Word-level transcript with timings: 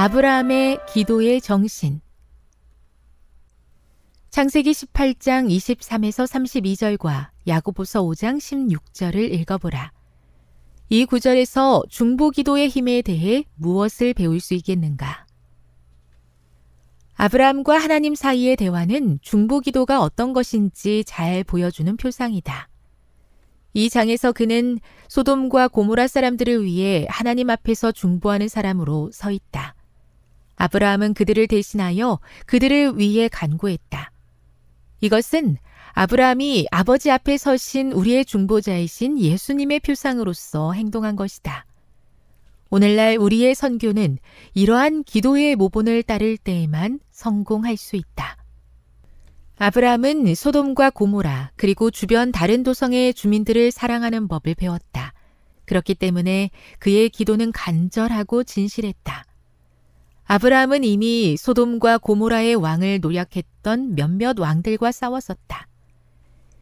아브라함의 0.00 0.78
기도의 0.86 1.40
정신 1.40 2.00
창세기 4.30 4.70
18장 4.70 5.50
23에서 5.50 6.24
32절과 6.24 7.30
야고보서 7.48 8.04
5장 8.04 8.36
16절을 8.38 9.16
읽어보라. 9.16 9.90
이 10.88 11.04
구절에서 11.04 11.82
중보 11.88 12.30
기도의 12.30 12.68
힘에 12.68 13.02
대해 13.02 13.42
무엇을 13.56 14.14
배울 14.14 14.38
수 14.38 14.54
있겠는가? 14.54 15.26
아브라함과 17.14 17.76
하나님 17.78 18.14
사이의 18.14 18.54
대화는 18.54 19.18
중보 19.20 19.58
기도가 19.58 20.00
어떤 20.00 20.32
것인지 20.32 21.02
잘 21.08 21.42
보여주는 21.42 21.96
표상이다. 21.96 22.68
이 23.74 23.90
장에서 23.90 24.30
그는 24.30 24.78
소돔과 25.08 25.66
고모라 25.66 26.06
사람들을 26.06 26.64
위해 26.64 27.04
하나님 27.08 27.50
앞에서 27.50 27.90
중보하는 27.90 28.46
사람으로 28.46 29.10
서 29.12 29.32
있다. 29.32 29.74
아브라함은 30.58 31.14
그들을 31.14 31.46
대신하여 31.46 32.18
그들을 32.46 32.98
위해 32.98 33.28
간구했다. 33.28 34.10
이것은 35.00 35.56
아브라함이 35.92 36.66
아버지 36.70 37.10
앞에 37.10 37.38
서신 37.38 37.92
우리의 37.92 38.24
중보자이신 38.24 39.18
예수님의 39.18 39.80
표상으로서 39.80 40.72
행동한 40.72 41.16
것이다. 41.16 41.64
오늘날 42.70 43.16
우리의 43.16 43.54
선교는 43.54 44.18
이러한 44.54 45.04
기도의 45.04 45.56
모본을 45.56 46.02
따를 46.02 46.36
때에만 46.36 47.00
성공할 47.10 47.76
수 47.76 47.96
있다. 47.96 48.36
아브라함은 49.56 50.34
소돔과 50.34 50.90
고모라 50.90 51.52
그리고 51.56 51.90
주변 51.90 52.30
다른 52.30 52.62
도성의 52.62 53.14
주민들을 53.14 53.70
사랑하는 53.70 54.28
법을 54.28 54.54
배웠다. 54.54 55.14
그렇기 55.64 55.94
때문에 55.94 56.50
그의 56.78 57.10
기도는 57.10 57.52
간절하고 57.52 58.44
진실했다. 58.44 59.24
아브라함은 60.30 60.84
이미 60.84 61.38
소돔과 61.38 61.96
고모라의 61.98 62.54
왕을 62.54 63.00
노력했던 63.00 63.94
몇몇 63.94 64.38
왕들과 64.38 64.92
싸웠었다. 64.92 65.66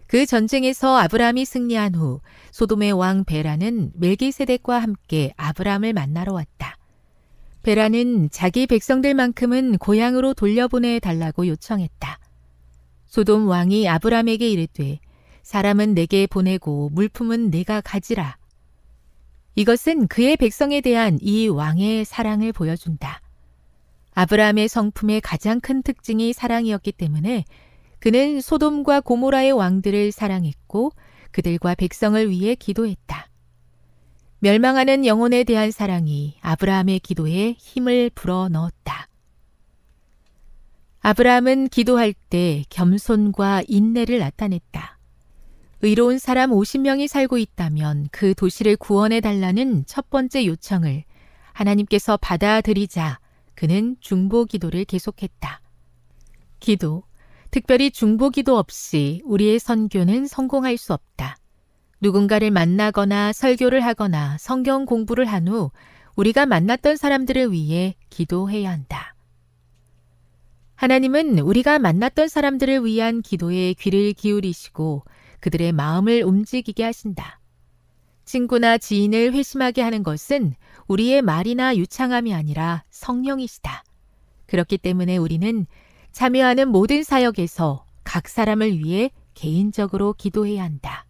그 0.06 0.24
전쟁에서 0.24 0.96
아브라함이 0.98 1.44
승리한 1.44 1.96
후 1.96 2.20
소돔의 2.52 2.92
왕 2.92 3.24
베라는 3.24 3.90
멜기세덱과 3.96 4.78
함께 4.78 5.32
아브라함을 5.36 5.94
만나러 5.94 6.32
왔다. 6.32 6.78
베라는 7.64 8.30
자기 8.30 8.68
백성들만큼은 8.68 9.78
고향으로 9.78 10.34
돌려보내 10.34 11.00
달라고 11.00 11.48
요청했다. 11.48 12.20
소돔 13.06 13.48
왕이 13.48 13.88
아브라함에게 13.88 14.48
이르되 14.48 15.00
사람은 15.42 15.94
내게 15.94 16.28
보내고 16.28 16.90
물품은 16.90 17.50
내가 17.50 17.80
가지라. 17.80 18.36
이것은 19.56 20.06
그의 20.06 20.36
백성에 20.36 20.82
대한 20.82 21.18
이 21.20 21.48
왕의 21.48 22.04
사랑을 22.04 22.52
보여준다. 22.52 23.25
아브라함의 24.16 24.68
성품의 24.68 25.20
가장 25.20 25.60
큰 25.60 25.82
특징이 25.82 26.32
사랑이었기 26.32 26.92
때문에 26.92 27.44
그는 27.98 28.40
소돔과 28.40 29.00
고모라의 29.00 29.52
왕들을 29.52 30.10
사랑했고 30.10 30.92
그들과 31.32 31.74
백성을 31.74 32.30
위해 32.30 32.54
기도했다. 32.54 33.28
멸망하는 34.38 35.04
영혼에 35.04 35.44
대한 35.44 35.70
사랑이 35.70 36.38
아브라함의 36.40 37.00
기도에 37.00 37.56
힘을 37.58 38.10
불어 38.14 38.48
넣었다. 38.48 39.06
아브라함은 41.00 41.68
기도할 41.68 42.14
때 42.14 42.64
겸손과 42.70 43.64
인내를 43.68 44.18
나타냈다. 44.18 44.98
의로운 45.82 46.18
사람 46.18 46.52
50명이 46.52 47.06
살고 47.06 47.36
있다면 47.36 48.08
그 48.12 48.34
도시를 48.34 48.76
구원해 48.76 49.20
달라는 49.20 49.84
첫 49.86 50.08
번째 50.08 50.46
요청을 50.46 51.04
하나님께서 51.52 52.16
받아들이자 52.16 53.18
그는 53.56 53.96
중보 54.00 54.44
기도를 54.44 54.84
계속했다. 54.84 55.60
기도, 56.60 57.02
특별히 57.50 57.90
중보 57.90 58.30
기도 58.30 58.58
없이 58.58 59.22
우리의 59.24 59.58
선교는 59.58 60.26
성공할 60.26 60.76
수 60.76 60.92
없다. 60.92 61.36
누군가를 62.00 62.50
만나거나 62.50 63.32
설교를 63.32 63.80
하거나 63.84 64.36
성경 64.38 64.84
공부를 64.84 65.24
한 65.24 65.48
후 65.48 65.70
우리가 66.16 66.46
만났던 66.46 66.96
사람들을 66.96 67.52
위해 67.52 67.94
기도해야 68.10 68.70
한다. 68.70 69.14
하나님은 70.74 71.38
우리가 71.38 71.78
만났던 71.78 72.28
사람들을 72.28 72.84
위한 72.84 73.22
기도에 73.22 73.72
귀를 73.74 74.12
기울이시고 74.12 75.04
그들의 75.40 75.72
마음을 75.72 76.22
움직이게 76.22 76.84
하신다. 76.84 77.40
친구나 78.26 78.76
지인을 78.76 79.32
회심하게 79.32 79.82
하는 79.82 80.02
것은 80.02 80.54
우리의 80.88 81.22
말이나 81.22 81.76
유창함이 81.76 82.34
아니라 82.34 82.84
성령이시다. 82.90 83.84
그렇기 84.46 84.78
때문에 84.78 85.16
우리는 85.16 85.66
참여하는 86.12 86.68
모든 86.68 87.02
사역에서 87.02 87.84
각 88.04 88.28
사람을 88.28 88.78
위해 88.78 89.10
개인적으로 89.34 90.14
기도해야 90.14 90.62
한다. 90.62 91.06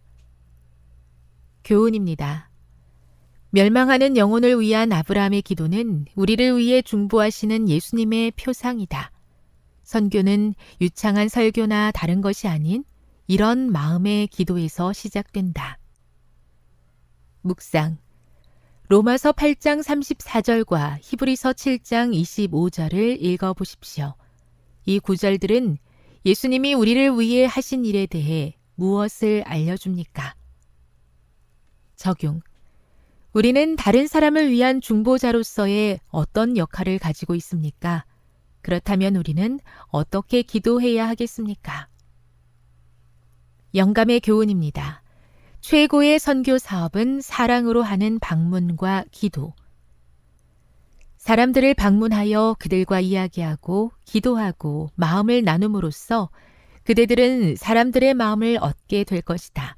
교훈입니다. 1.63 2.49
멸망하는 3.51 4.17
영혼을 4.17 4.59
위한 4.59 4.91
아브라함의 4.91 5.41
기도는 5.41 6.05
우리를 6.15 6.57
위해 6.57 6.81
중보하시는 6.81 7.69
예수님의 7.69 8.31
표상이다. 8.31 9.11
선교는 9.83 10.53
유창한 10.81 11.29
설교나 11.29 11.91
다른 11.91 12.19
것이 12.21 12.47
아닌 12.47 12.83
이런 13.27 13.71
마음의 13.71 14.27
기도에서 14.27 14.91
시작된다. 14.91 15.79
묵상. 17.41 17.97
로마서 18.89 19.33
8장 19.33 19.83
34절과 19.83 20.99
히브리서 21.01 21.51
7장 21.51 22.15
25절을 22.15 23.21
읽어 23.21 23.53
보십시오. 23.53 24.13
이 24.85 24.99
구절들은 24.99 25.77
예수님이 26.25 26.73
우리를 26.73 27.19
위해 27.19 27.45
하신 27.45 27.83
일에 27.83 28.05
대해 28.05 28.55
무엇을 28.75 29.43
알려줍니까? 29.45 30.35
적용. 31.97 32.39
우리는 33.33 33.75
다른 33.75 34.07
사람을 34.07 34.51
위한 34.51 34.79
중보자로서의 34.79 35.99
어떤 36.07 36.55
역할을 36.55 36.97
가지고 36.97 37.35
있습니까? 37.35 38.05
그렇다면 38.61 39.17
우리는 39.17 39.59
어떻게 39.87 40.43
기도해야 40.43 41.09
하겠습니까? 41.09 41.89
영감의 43.75 44.21
교훈입니다. 44.21 45.03
최고의 45.61 46.19
선교 46.19 46.57
사업은 46.57 47.21
사랑으로 47.21 47.83
하는 47.83 48.19
방문과 48.19 49.05
기도. 49.11 49.53
사람들을 51.17 51.73
방문하여 51.73 52.55
그들과 52.57 53.01
이야기하고 53.01 53.91
기도하고 54.05 54.91
마음을 54.95 55.43
나눔으로써 55.43 56.29
그대들은 56.83 57.57
사람들의 57.57 58.13
마음을 58.13 58.57
얻게 58.61 59.03
될 59.03 59.21
것이다. 59.21 59.75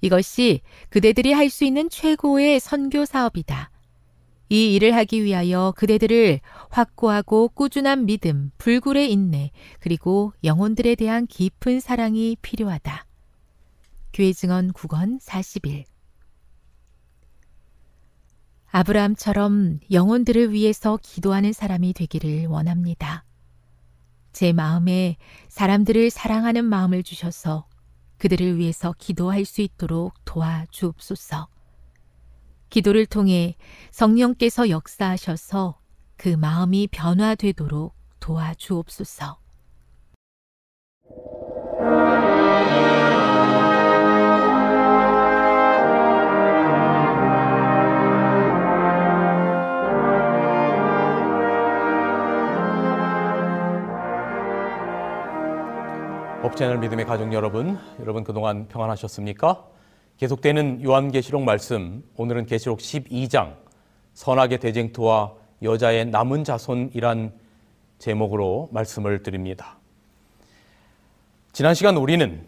이것이 0.00 0.60
그대들이 0.88 1.32
할 1.32 1.50
수 1.50 1.64
있는 1.64 1.90
최고의 1.90 2.60
선교 2.60 3.04
사업이다. 3.04 3.70
이 4.48 4.74
일을 4.74 4.94
하기 4.96 5.24
위하여 5.24 5.72
그대들을 5.76 6.40
확고하고 6.70 7.48
꾸준한 7.48 8.06
믿음, 8.06 8.50
불굴의 8.58 9.10
인내, 9.10 9.50
그리고 9.80 10.32
영혼들에 10.44 10.94
대한 10.94 11.26
깊은 11.26 11.80
사랑이 11.80 12.36
필요하다. 12.42 13.09
교회 14.12 14.32
증언 14.32 14.72
9권 14.72 15.18
41 15.20 15.84
아브라함처럼 18.72 19.80
영혼들을 19.90 20.52
위해서 20.52 20.98
기도하는 21.02 21.52
사람이 21.52 21.92
되기를 21.92 22.46
원합니다. 22.46 23.24
제 24.32 24.52
마음에 24.52 25.16
사람들을 25.48 26.10
사랑하는 26.10 26.64
마음을 26.64 27.02
주셔서 27.02 27.66
그들을 28.18 28.58
위해서 28.58 28.94
기도할 28.98 29.44
수 29.44 29.60
있도록 29.60 30.14
도와주옵소서. 30.24 31.48
기도를 32.68 33.06
통해 33.06 33.56
성령께서 33.90 34.68
역사하셔서 34.70 35.80
그 36.16 36.28
마음이 36.28 36.88
변화되도록 36.92 37.94
도와주옵소서. 38.20 39.40
법채널 56.42 56.78
믿음의 56.78 57.04
가족 57.04 57.34
여러분, 57.34 57.78
여러분 58.00 58.24
그동안 58.24 58.66
평안하셨습니까? 58.68 59.62
계속되는 60.16 60.82
요한계시록 60.82 61.42
말씀, 61.42 62.02
오늘은 62.16 62.46
계시록 62.46 62.78
12장 62.78 63.56
선악의 64.14 64.58
대쟁투와 64.58 65.34
여자의 65.62 66.06
남은 66.06 66.44
자손이란 66.44 67.34
제목으로 67.98 68.70
말씀을 68.72 69.22
드립니다. 69.22 69.76
지난 71.52 71.74
시간 71.74 71.98
우리는 71.98 72.42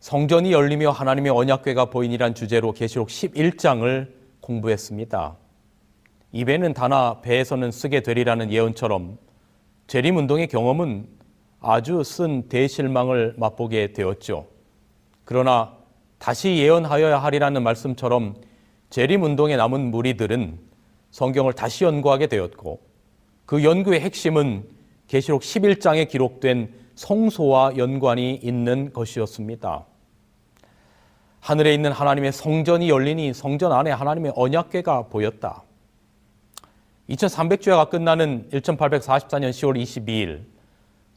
성전이 0.00 0.52
열리며 0.52 0.90
하나님의 0.90 1.32
언약궤가 1.32 1.86
보인이란 1.86 2.34
주제로 2.34 2.72
계시록 2.72 3.08
11장을 3.08 4.12
공부했습니다. 4.42 5.36
입에는 6.32 6.74
다나 6.74 7.22
배에서는 7.22 7.70
쓰게 7.70 8.00
되리라는 8.00 8.52
예언처럼 8.52 9.16
재림 9.86 10.18
운동의 10.18 10.48
경험은 10.48 11.21
아주 11.62 12.02
쓴 12.04 12.48
대실망을 12.48 13.34
맛보게 13.38 13.92
되었죠. 13.92 14.46
그러나 15.24 15.76
다시 16.18 16.56
예언하여야 16.58 17.18
하리라는 17.18 17.62
말씀처럼 17.62 18.34
재림 18.90 19.22
운동에 19.22 19.56
남은 19.56 19.90
무리들은 19.90 20.58
성경을 21.12 21.52
다시 21.52 21.84
연구하게 21.84 22.26
되었고 22.26 22.80
그 23.46 23.64
연구의 23.64 24.00
핵심은 24.00 24.64
계시록 25.06 25.42
11장에 25.42 26.08
기록된 26.08 26.74
성소와 26.94 27.76
연관이 27.76 28.34
있는 28.34 28.92
것이었습니다. 28.92 29.86
하늘에 31.40 31.74
있는 31.74 31.92
하나님의 31.92 32.32
성전이 32.32 32.88
열리니 32.88 33.34
성전 33.34 33.72
안에 33.72 33.90
하나님의 33.90 34.32
언약궤가 34.36 35.08
보였다. 35.08 35.64
2300주야가 37.08 37.90
끝나는 37.90 38.48
1844년 38.50 39.50
10월 39.50 39.80
22일 39.82 40.51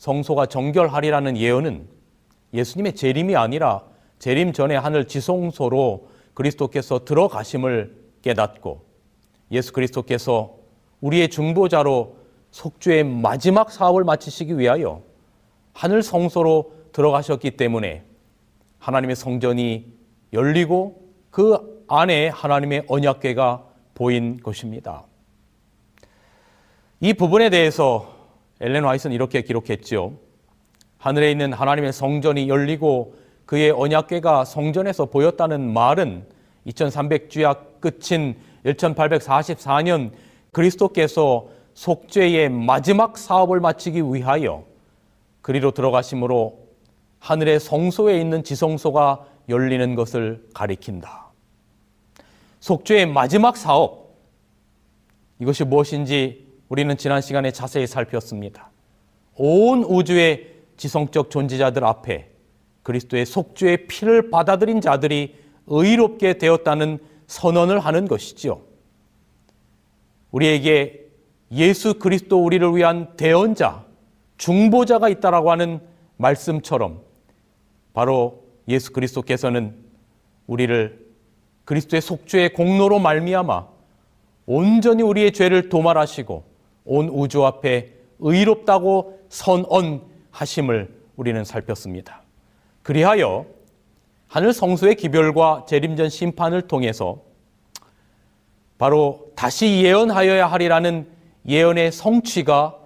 성소가 0.05 0.45
정결하리라는 0.45 1.35
예언은 1.35 1.87
예수님의 2.53 2.93
재림이 2.93 3.35
아니라 3.35 3.81
재림 4.19 4.53
전에 4.53 4.75
하늘 4.75 5.07
지성소로 5.07 6.09
그리스도께서 6.35 7.05
들어가심을 7.05 7.95
깨닫고 8.21 8.85
예수 9.51 9.73
그리스도께서 9.73 10.57
우리의 11.01 11.29
중보자로 11.29 12.17
속죄의 12.51 13.03
마지막 13.03 13.71
사업을 13.71 14.03
마치시기 14.03 14.59
위하여 14.59 15.01
하늘 15.73 16.03
성소로 16.03 16.73
들어가셨기 16.91 17.57
때문에 17.57 18.03
하나님의 18.77 19.15
성전이 19.15 19.91
열리고 20.33 21.01
그 21.31 21.83
안에 21.87 22.27
하나님의 22.27 22.85
언약궤가 22.87 23.65
보인 23.95 24.37
것입니다. 24.37 25.05
이 26.99 27.13
부분에 27.13 27.49
대해서 27.49 28.14
엘렌 28.61 28.85
화이트는 28.85 29.13
이렇게 29.13 29.41
기록했죠. 29.41 30.13
하늘에 30.97 31.31
있는 31.31 31.53
하나님의 31.53 31.93
성전이 31.93 32.49
열리고 32.49 33.15
그의 33.45 33.71
언약궤가 33.71 34.45
성전에서 34.45 35.05
보였다는 35.05 35.71
말은 35.71 36.25
2300주약 36.67 37.79
끝인 37.79 38.35
1844년 38.65 40.11
그리스도께서 40.51 41.47
속죄의 41.75 42.49
마지막 42.49 43.17
사업을 43.17 43.59
마치기 43.59 44.01
위하여 44.01 44.63
그리로 45.41 45.71
들어가심으로 45.71 46.65
하늘의 47.19 47.59
성소에 47.59 48.19
있는 48.19 48.43
지성소가 48.43 49.25
열리는 49.49 49.93
것을 49.95 50.47
가리킨다. 50.53 51.27
속죄의 52.61 53.05
마지막 53.05 53.57
사업 53.57 54.15
이것이 55.39 55.65
무엇인지 55.65 56.44
우리는 56.69 56.97
지난 56.97 57.21
시간에 57.21 57.51
자세히 57.51 57.85
살폈습니다. 57.85 58.71
온 59.35 59.83
우주의 59.83 60.53
지성적 60.77 61.29
존재자들 61.29 61.83
앞에 61.83 62.29
그리스도의 62.83 63.25
속죄의 63.25 63.87
피를 63.87 64.29
받아들인 64.29 64.81
자들이 64.81 65.35
의롭게 65.67 66.37
되었다는 66.37 66.99
선언을 67.27 67.79
하는 67.79 68.07
것이지요. 68.07 68.61
우리에게 70.31 71.05
예수 71.51 71.99
그리스도 71.99 72.43
우리를 72.43 72.75
위한 72.75 73.15
대언자, 73.17 73.85
중보자가 74.37 75.09
있다라고 75.09 75.51
하는 75.51 75.79
말씀처럼 76.17 77.01
바로 77.93 78.43
예수 78.67 78.91
그리스도께서는 78.91 79.75
우리를 80.47 81.05
그리스도의 81.65 82.01
속죄의 82.01 82.53
공로로 82.53 82.99
말미암아 82.99 83.67
온전히 84.45 85.01
우리의 85.03 85.33
죄를 85.33 85.69
도말하시고 85.69 86.54
온 86.85 87.09
우주 87.09 87.45
앞에 87.45 87.91
의롭다고 88.19 89.19
선언하심을 89.29 90.93
우리는 91.15 91.43
살폈습니다. 91.43 92.21
그리하여 92.83 93.45
하늘 94.27 94.53
성소의 94.53 94.95
기별과 94.95 95.65
재림전 95.67 96.09
심판을 96.09 96.63
통해서 96.63 97.19
바로 98.77 99.31
다시 99.35 99.83
예언하여야 99.83 100.47
하리라는 100.47 101.07
예언의 101.47 101.91
성취가 101.91 102.77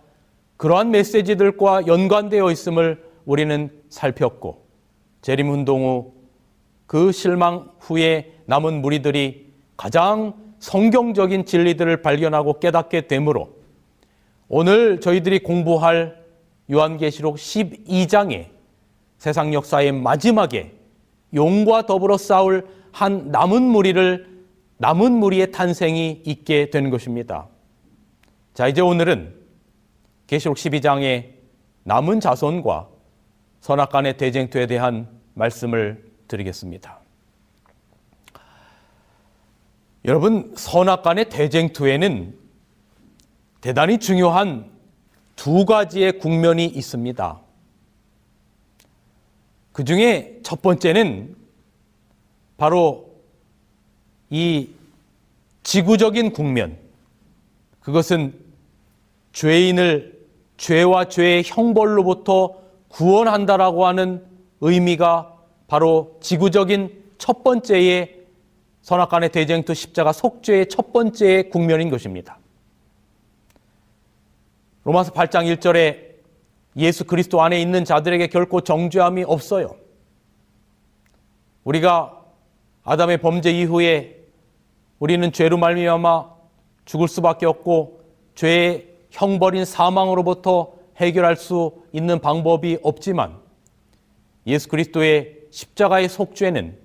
그러한 0.57 0.91
메시지들과 0.91 1.87
연관되어 1.87 2.51
있음을 2.51 3.03
우리는 3.25 3.69
살폈고 3.89 4.65
재림 5.21 5.51
운동 5.51 5.83
후 5.83 6.19
그 6.89 7.11
실망 7.11 7.69
후에 7.81 8.33
남은 8.47 8.81
무리들이 8.81 9.53
가장 9.77 10.33
성경적인 10.57 11.45
진리들을 11.45 12.01
발견하고 12.01 12.59
깨닫게 12.59 13.01
되므로 13.01 13.58
오늘 14.49 14.99
저희들이 14.99 15.39
공부할 15.39 16.25
요한계시록 16.71 17.35
12장에 17.35 18.47
세상 19.19 19.53
역사의 19.53 19.91
마지막에 19.91 20.73
용과 21.35 21.85
더불어 21.85 22.17
싸울 22.17 22.67
한 22.91 23.29
남은 23.29 23.61
무리를 23.61 24.27
남은 24.77 25.11
무리의 25.11 25.51
탄생이 25.51 26.23
있게 26.25 26.71
되는 26.71 26.89
것입니다. 26.89 27.47
자, 28.55 28.67
이제 28.67 28.81
오늘은 28.81 29.35
계시록 30.25 30.57
12장의 30.57 31.33
남은 31.83 32.19
자손과 32.19 32.87
선악간의 33.61 34.17
대쟁투에 34.17 34.65
대한 34.65 35.07
말씀을 35.35 36.03
드리겠습니다. 36.27 36.99
여러분, 40.05 40.53
선악간의 40.55 41.29
대쟁투에는 41.29 42.38
대단히 43.61 43.97
중요한 43.97 44.69
두 45.35 45.65
가지의 45.65 46.19
국면이 46.19 46.65
있습니다. 46.65 47.39
그 49.71 49.83
중에 49.83 50.39
첫 50.43 50.61
번째는 50.61 51.35
바로 52.57 53.09
이 54.29 54.69
지구적인 55.63 56.33
국면. 56.33 56.77
그것은 57.79 58.33
죄인을 59.31 60.19
죄와 60.57 61.05
죄의 61.05 61.43
형벌로부터 61.45 62.55
구원한다라고 62.89 63.85
하는 63.85 64.25
의미가 64.61 65.33
바로 65.67 66.17
지구적인 66.21 67.03
첫 67.17 67.43
번째의 67.43 68.25
선악간의 68.81 69.31
대쟁투 69.31 69.73
십자가 69.73 70.11
속죄의 70.11 70.67
첫 70.69 70.91
번째의 70.91 71.49
국면인 71.49 71.89
것입니다. 71.89 72.39
로마서 74.83 75.11
8장 75.11 75.53
1절에 75.57 76.09
예수 76.77 77.05
그리스도 77.05 77.41
안에 77.41 77.61
있는 77.61 77.83
자들에게 77.83 78.27
결코 78.27 78.61
정죄함이 78.61 79.23
없어요. 79.23 79.75
우리가 81.63 82.23
아담의 82.83 83.19
범죄 83.19 83.51
이후에 83.51 84.17
우리는 84.99 85.31
죄로 85.31 85.57
말미암아 85.57 86.29
죽을 86.85 87.07
수밖에 87.07 87.45
없고 87.45 88.01
죄의 88.35 88.87
형벌인 89.11 89.65
사망으로부터 89.65 90.73
해결할 90.97 91.35
수 91.35 91.73
있는 91.91 92.19
방법이 92.19 92.79
없지만 92.81 93.37
예수 94.47 94.67
그리스도의 94.69 95.35
십자가의 95.51 96.09
속죄는 96.09 96.77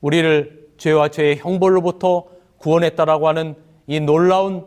우리를 0.00 0.68
죄와 0.76 1.08
죄의 1.08 1.38
형벌로부터 1.38 2.26
구원했다라고 2.58 3.28
하는 3.28 3.54
이 3.86 4.00
놀라운 4.00 4.66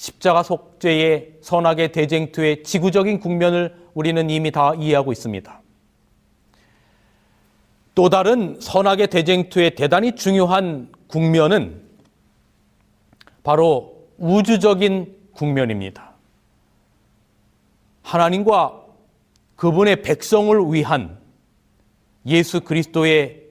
십자가 0.00 0.42
속죄의 0.42 1.40
선악의 1.42 1.92
대쟁투의 1.92 2.62
지구적인 2.62 3.20
국면을 3.20 3.76
우리는 3.92 4.30
이미 4.30 4.50
다 4.50 4.72
이해하고 4.74 5.12
있습니다. 5.12 5.60
또 7.94 8.08
다른 8.08 8.58
선악의 8.58 9.08
대쟁투의 9.08 9.74
대단히 9.74 10.16
중요한 10.16 10.90
국면은 11.06 11.82
바로 13.42 14.08
우주적인 14.16 15.16
국면입니다. 15.32 16.12
하나님과 18.00 18.82
그분의 19.56 20.00
백성을 20.00 20.72
위한 20.72 21.18
예수 22.24 22.62
그리스도의 22.62 23.42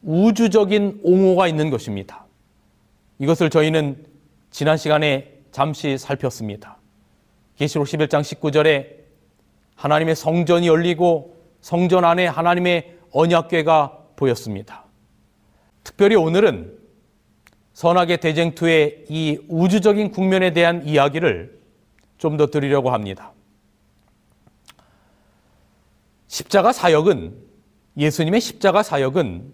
우주적인 0.00 1.00
옹호가 1.02 1.48
있는 1.48 1.68
것입니다. 1.68 2.24
이것을 3.18 3.50
저희는 3.50 4.06
지난 4.50 4.78
시간에 4.78 5.31
잠시 5.52 5.98
살폈습니다. 5.98 6.78
계시록 7.56 7.86
11장 7.86 8.22
19절에 8.22 9.02
하나님의 9.76 10.16
성전이 10.16 10.66
열리고 10.66 11.36
성전 11.60 12.04
안에 12.04 12.26
하나님의 12.26 12.98
언약궤가 13.12 13.98
보였습니다. 14.16 14.84
특별히 15.84 16.16
오늘은 16.16 16.78
선악의 17.74 18.18
대쟁투의 18.18 19.04
이 19.08 19.38
우주적인 19.48 20.10
국면에 20.10 20.52
대한 20.52 20.86
이야기를 20.86 21.60
좀 22.18 22.36
더 22.36 22.46
드리려고 22.46 22.90
합니다. 22.90 23.32
십자가 26.28 26.72
사역은 26.72 27.36
예수님의 27.96 28.40
십자가 28.40 28.82
사역은 28.82 29.52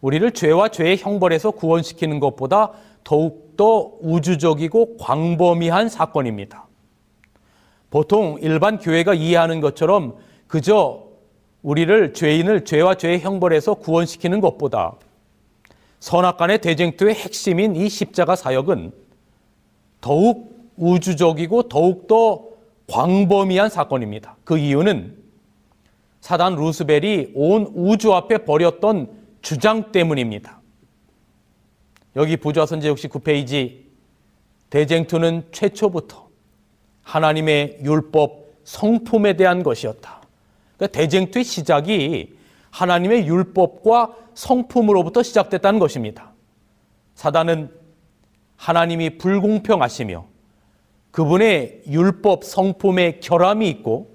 우리를 0.00 0.30
죄와 0.30 0.68
죄의 0.68 0.96
형벌에서 0.98 1.50
구원시키는 1.50 2.20
것보다 2.20 2.72
더욱 3.02 3.47
더 3.58 3.90
우주적이고 4.00 4.98
광범위한 4.98 5.88
사건입니다. 5.88 6.68
보통 7.90 8.38
일반 8.40 8.78
교회가 8.78 9.14
이해하는 9.14 9.60
것처럼 9.60 10.14
그저 10.46 11.08
우리를 11.62 12.14
죄인을 12.14 12.64
죄와 12.64 12.94
죄의 12.94 13.20
형벌에서 13.20 13.74
구원시키는 13.74 14.40
것보다 14.40 14.94
선악간의 15.98 16.60
대쟁투의 16.60 17.14
핵심인 17.16 17.74
이 17.74 17.88
십자가 17.88 18.36
사역은 18.36 18.92
더욱 20.00 20.56
우주적이고 20.76 21.64
더욱더 21.64 22.44
광범위한 22.88 23.70
사건입니다. 23.70 24.36
그 24.44 24.56
이유는 24.56 25.16
사단 26.20 26.54
루스벨이 26.54 27.32
온 27.34 27.72
우주 27.74 28.14
앞에 28.14 28.44
버렸던 28.44 29.08
주장 29.42 29.90
때문입니다. 29.90 30.57
여기 32.18 32.36
부좌선제 32.36 32.92
69페이지 32.92 33.84
대쟁투는 34.70 35.44
최초부터 35.52 36.28
하나님의 37.02 37.78
율법 37.84 38.54
성품에 38.64 39.36
대한 39.36 39.62
것이었다. 39.62 40.20
그러니까 40.76 40.98
대쟁투의 40.98 41.44
시작이 41.44 42.36
하나님의 42.70 43.28
율법과 43.28 44.16
성품으로부터 44.34 45.22
시작됐다는 45.22 45.78
것입니다. 45.78 46.32
사단은 47.14 47.70
하나님이 48.56 49.18
불공평하시며 49.18 50.26
그분의 51.12 51.82
율법 51.88 52.42
성품에 52.42 53.20
결함이 53.20 53.68
있고 53.70 54.10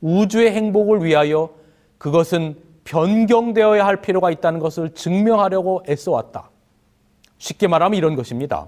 우주의 0.00 0.50
행복을 0.50 1.04
위하여 1.04 1.50
그것은 1.98 2.56
변경되어야 2.82 3.86
할 3.86 4.02
필요가 4.02 4.32
있다는 4.32 4.58
것을 4.58 4.94
증명하려고 4.94 5.84
애써왔다. 5.88 6.50
쉽게 7.38 7.66
말하면 7.68 7.96
이런 7.96 8.16
것입니다. 8.16 8.66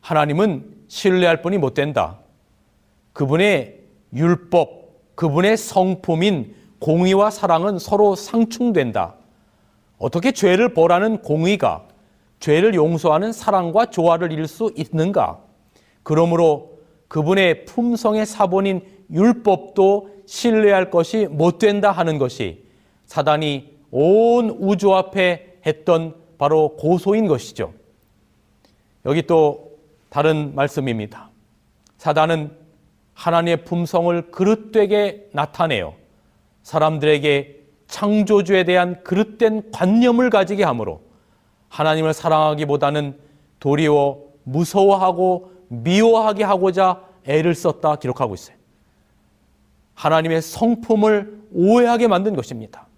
하나님은 0.00 0.84
신뢰할 0.88 1.42
뿐이 1.42 1.58
못 1.58 1.74
된다. 1.74 2.18
그분의 3.12 3.80
율법, 4.14 5.14
그분의 5.14 5.56
성품인 5.56 6.54
공의와 6.78 7.30
사랑은 7.30 7.78
서로 7.78 8.14
상충된다. 8.14 9.14
어떻게 9.98 10.32
죄를 10.32 10.74
벌하는 10.74 11.22
공의가 11.22 11.86
죄를 12.40 12.74
용서하는 12.74 13.32
사랑과 13.32 13.86
조화를 13.86 14.32
이룰 14.32 14.48
수 14.48 14.72
있는가? 14.76 15.38
그러므로 16.02 16.80
그분의 17.06 17.66
품성의 17.66 18.26
사본인 18.26 18.80
율법도 19.12 20.08
신뢰할 20.26 20.90
것이 20.90 21.26
못 21.30 21.58
된다 21.58 21.92
하는 21.92 22.18
것이 22.18 22.64
사단이 23.06 23.76
온 23.92 24.50
우주 24.58 24.92
앞에 24.94 25.58
했던 25.64 26.14
바로 26.42 26.70
고소인 26.74 27.28
것이죠. 27.28 27.72
여기 29.06 29.22
또 29.28 29.78
다른 30.08 30.56
말씀입니다. 30.56 31.30
사단은 31.98 32.50
하나님의 33.14 33.64
품성을 33.64 34.32
그릇되게 34.32 35.28
나타내요. 35.32 35.94
사람들에게 36.64 37.60
창조주에 37.86 38.64
대한 38.64 39.04
그릇된 39.04 39.70
관념을 39.70 40.30
가지게 40.30 40.64
하므로 40.64 41.02
하나님을 41.68 42.12
사랑하기보다는 42.12 43.20
도리어 43.60 44.18
무서워하고 44.42 45.52
미워하게 45.68 46.42
하고자 46.42 47.04
애를 47.24 47.54
썼다 47.54 47.96
기록하고 47.96 48.34
있어요. 48.34 48.56
하나님의 49.94 50.42
성품을 50.42 51.40
오해하게 51.54 52.08
만든 52.08 52.34
것입니다. 52.34 52.88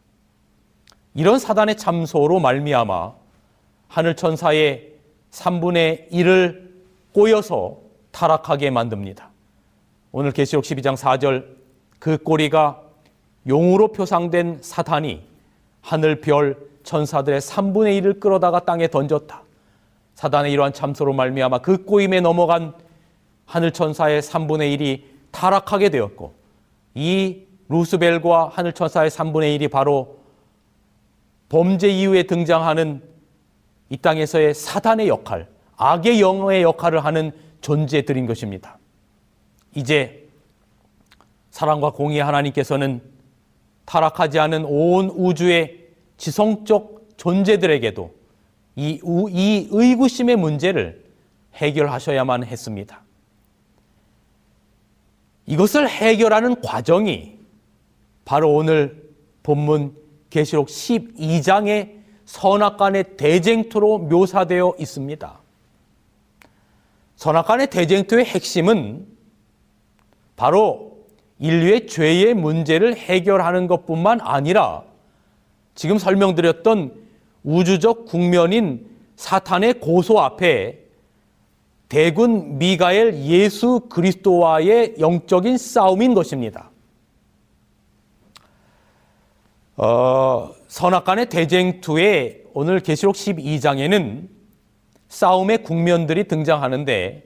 이런 1.12 1.38
사단의 1.38 1.76
참소로 1.76 2.40
말미암아 2.40 3.23
하늘 3.88 4.16
천사의 4.16 4.92
3분의 5.30 6.10
1을 6.10 6.70
꼬여서 7.12 7.78
타락하게 8.10 8.70
만듭니다. 8.70 9.30
오늘 10.12 10.32
계시록 10.32 10.64
12장 10.64 10.96
4절 10.96 11.44
그 11.98 12.18
꼬리가 12.18 12.80
용으로 13.46 13.92
표상된 13.92 14.58
사탄이 14.62 15.22
하늘 15.80 16.20
별 16.20 16.56
천사들의 16.84 17.40
3분의 17.40 18.00
1을 18.00 18.20
끌어다가 18.20 18.60
땅에 18.60 18.88
던졌다. 18.88 19.42
사단의 20.14 20.52
이러한 20.52 20.72
참소로 20.72 21.12
말미암아 21.12 21.58
그 21.58 21.84
꼬임에 21.84 22.20
넘어간 22.20 22.74
하늘 23.46 23.72
천사의 23.72 24.22
3분의 24.22 24.78
1이 24.78 25.02
타락하게 25.30 25.90
되었고 25.90 26.32
이 26.94 27.42
루스벨과 27.68 28.50
하늘 28.52 28.72
천사의 28.72 29.10
3분의 29.10 29.58
1이 29.58 29.70
바로 29.70 30.18
범죄 31.48 31.88
이후에 31.88 32.24
등장하는 32.24 33.02
이 33.94 33.96
땅에서의 33.98 34.54
사단의 34.54 35.06
역할, 35.06 35.46
악의 35.76 36.20
영의 36.20 36.62
역할을 36.62 37.04
하는 37.04 37.30
존재들인 37.60 38.26
것입니다. 38.26 38.76
이제 39.72 40.28
사랑과 41.52 41.92
공의 41.92 42.18
하나님께서는 42.20 43.00
타락하지 43.84 44.40
않은 44.40 44.64
온 44.64 45.10
우주의 45.10 45.86
지성적 46.16 47.14
존재들에게도 47.16 48.12
이, 48.74 49.00
이 49.30 49.68
의구심의 49.70 50.36
문제를 50.36 51.04
해결하셔야만 51.54 52.42
했습니다. 52.44 53.00
이것을 55.46 55.88
해결하는 55.88 56.60
과정이 56.62 57.38
바로 58.24 58.52
오늘 58.52 59.08
본문 59.44 59.94
계시록 60.30 60.66
12장의 60.66 62.03
선악 62.24 62.76
간의 62.78 63.16
대쟁투로 63.16 63.98
묘사되어 63.98 64.74
있습니다. 64.78 65.40
선악 67.16 67.46
간의 67.46 67.68
대쟁투의 67.68 68.24
핵심은 68.24 69.06
바로 70.36 70.98
인류의 71.38 71.86
죄의 71.86 72.34
문제를 72.34 72.96
해결하는 72.96 73.66
것뿐만 73.66 74.20
아니라 74.20 74.82
지금 75.74 75.98
설명드렸던 75.98 76.94
우주적 77.42 78.06
국면인 78.06 78.88
사탄의 79.16 79.80
고소 79.80 80.20
앞에 80.20 80.80
대군 81.88 82.58
미가엘 82.58 83.14
예수 83.24 83.80
그리스도와의 83.90 84.96
영적인 84.98 85.58
싸움인 85.58 86.14
것입니다. 86.14 86.70
어, 89.76 90.50
선악간의 90.74 91.26
대쟁투에 91.26 92.42
오늘 92.52 92.80
계시록 92.80 93.14
12장에는 93.14 94.26
싸움의 95.06 95.58
국면들이 95.58 96.24
등장하는데 96.24 97.22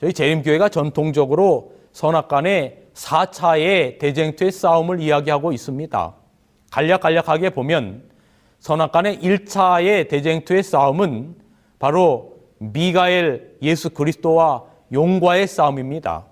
저희 0.00 0.12
재림교회가 0.14 0.70
전통적으로 0.70 1.74
선악간의 1.92 2.84
4차의 2.94 3.98
대쟁투의 3.98 4.50
싸움을 4.50 4.98
이야기하고 5.00 5.52
있습니다. 5.52 6.14
간략간략하게 6.70 7.50
보면 7.50 8.04
선악간의 8.60 9.18
1차의 9.18 10.08
대쟁투의 10.08 10.62
싸움은 10.62 11.34
바로 11.78 12.38
미가엘 12.56 13.58
예수 13.60 13.90
그리스도와 13.90 14.64
용과의 14.90 15.48
싸움입니다. 15.48 16.24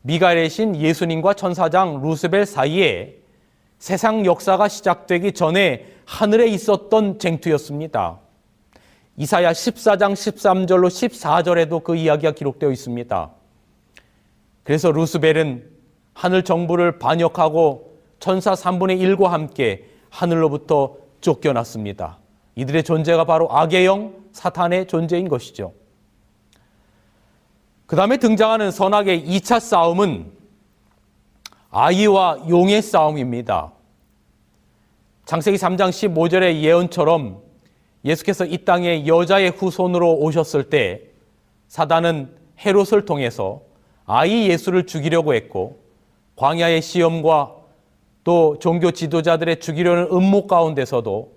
미가엘의 0.00 0.50
신 0.50 0.74
예수님과 0.74 1.34
천사장 1.34 2.02
루스벨 2.02 2.44
사이에 2.44 3.21
세상 3.82 4.24
역사가 4.24 4.68
시작되기 4.68 5.32
전에 5.32 5.84
하늘에 6.04 6.46
있었던 6.46 7.18
쟁투였습니다. 7.18 8.20
이사야 9.16 9.50
14장 9.50 10.12
13절로 10.12 10.86
14절에도 10.86 11.82
그 11.82 11.96
이야기가 11.96 12.30
기록되어 12.30 12.70
있습니다. 12.70 13.30
그래서 14.62 14.92
루스벨은 14.92 15.68
하늘 16.14 16.44
정부를 16.44 17.00
반역하고 17.00 17.98
천사 18.20 18.52
3분의 18.52 19.00
1과 19.00 19.30
함께 19.30 19.88
하늘로부터 20.10 20.94
쫓겨났습니다. 21.20 22.18
이들의 22.54 22.84
존재가 22.84 23.24
바로 23.24 23.50
악의 23.50 23.84
영, 23.84 24.14
사탄의 24.30 24.86
존재인 24.86 25.28
것이죠. 25.28 25.72
그 27.86 27.96
다음에 27.96 28.16
등장하는 28.18 28.70
선악의 28.70 29.26
2차 29.26 29.58
싸움은 29.58 30.40
아이와 31.72 32.44
용의 32.50 32.82
싸움입니다. 32.82 33.71
창세기 35.32 35.56
3장 35.56 35.88
15절의 35.88 36.60
예언처럼 36.60 37.40
예수께서 38.04 38.44
이 38.44 38.58
땅에 38.66 39.06
여자의 39.06 39.48
후손으로 39.48 40.16
오셨을 40.16 40.64
때 40.64 41.04
사단은 41.68 42.36
헤롯을 42.62 43.06
통해서 43.06 43.62
아이 44.04 44.50
예수를 44.50 44.84
죽이려고 44.84 45.32
했고 45.32 45.78
광야의 46.36 46.82
시험과 46.82 47.54
또 48.24 48.58
종교 48.58 48.90
지도자들의 48.90 49.58
죽이려는 49.60 50.08
음모 50.12 50.48
가운데서도 50.48 51.32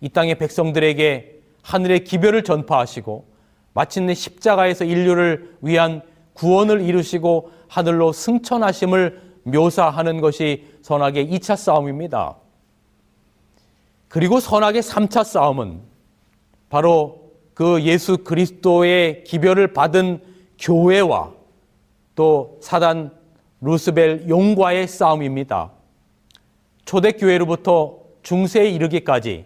이 0.00 0.08
땅의 0.08 0.38
백성들에게 0.38 1.40
하늘의 1.62 2.02
기별을 2.02 2.42
전파하시고 2.42 3.26
마침내 3.74 4.14
십자가에서 4.14 4.84
인류를 4.84 5.56
위한 5.60 6.02
구원을 6.32 6.80
이루시고 6.80 7.52
하늘로 7.68 8.10
승천하심을 8.10 9.22
묘사하는 9.44 10.20
것이 10.20 10.64
선악의 10.82 11.30
2차 11.30 11.54
싸움입니다. 11.54 12.38
그리고 14.08 14.40
선악의 14.40 14.82
3차 14.82 15.24
싸움은 15.24 15.80
바로 16.68 17.32
그 17.54 17.82
예수 17.82 18.18
그리스도의 18.18 19.24
기별을 19.24 19.72
받은 19.72 20.22
교회와 20.58 21.32
또 22.14 22.58
사단 22.60 23.12
루스벨 23.60 24.28
용과의 24.28 24.86
싸움입니다. 24.88 25.72
초대교회로부터 26.84 27.98
중세에 28.22 28.68
이르기까지 28.70 29.44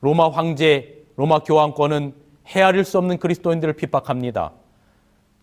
로마 0.00 0.28
황제, 0.30 1.04
로마 1.16 1.40
교황권은 1.40 2.14
헤아릴 2.46 2.84
수 2.84 2.98
없는 2.98 3.18
그리스도인들을 3.18 3.74
핍박합니다. 3.74 4.52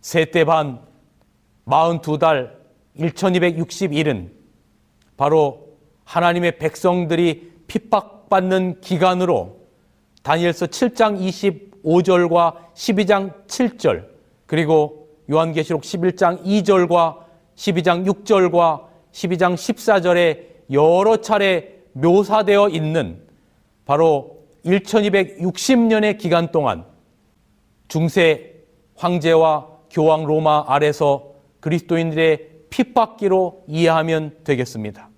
세때 0.01 0.45
반, 0.45 0.81
42달, 1.65 2.53
1261은 2.97 4.31
바로 5.15 5.77
하나님의 6.05 6.57
백성들이 6.57 7.51
핍박 7.67 8.16
받는 8.29 8.81
기간으로 8.81 9.57
다니엘서 10.23 10.67
7장 10.67 11.19
25절과 11.83 12.73
12장 12.73 13.47
7절 13.47 14.07
그리고 14.45 15.07
요한계시록 15.29 15.81
11장 15.81 16.43
2절과 16.43 17.17
12장 17.55 18.05
6절과 18.05 18.85
12장 19.11 19.55
14절에 19.55 20.47
여러 20.71 21.17
차례 21.17 21.81
묘사되어 21.93 22.69
있는 22.69 23.21
바로 23.85 24.37
1260년의 24.65 26.17
기간 26.17 26.51
동안 26.51 26.85
중세 27.87 28.65
황제와 28.95 29.67
교황 29.89 30.25
로마 30.25 30.65
아래서 30.67 31.31
그리스도인들의 31.61 32.49
핍박기로 32.69 33.63
이해하면 33.67 34.37
되겠습니다. 34.43 35.09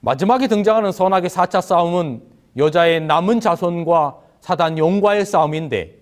마지막에 0.00 0.46
등장하는 0.46 0.92
선악의 0.92 1.28
4차 1.28 1.60
싸움은 1.60 2.22
여자의 2.56 3.00
남은 3.00 3.40
자손과 3.40 4.18
사단 4.40 4.78
용과의 4.78 5.24
싸움인데 5.24 5.96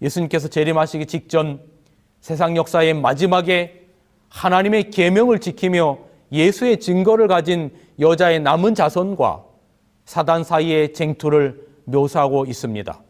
예수님께서 0.00 0.48
재림하시기 0.48 1.06
직전 1.06 1.60
세상 2.20 2.56
역사의 2.56 2.94
마지막에 2.94 3.86
하나님의 4.28 4.90
계명을 4.90 5.40
지키며 5.40 5.98
예수의 6.32 6.80
증거를 6.80 7.28
가진 7.28 7.70
여자의 7.98 8.40
남은 8.40 8.74
자손과 8.74 9.44
사단 10.04 10.44
사이의 10.44 10.92
쟁투를 10.92 11.66
묘사하고 11.84 12.44
있습니다. 12.46 13.02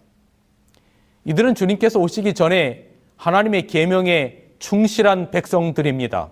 이들은 1.25 1.55
주님께서 1.55 1.99
오시기 1.99 2.35
전에 2.35 2.89
하나님의 3.17 3.67
계명에 3.67 4.45
충실한 4.59 5.31
백성들입니다. 5.31 6.31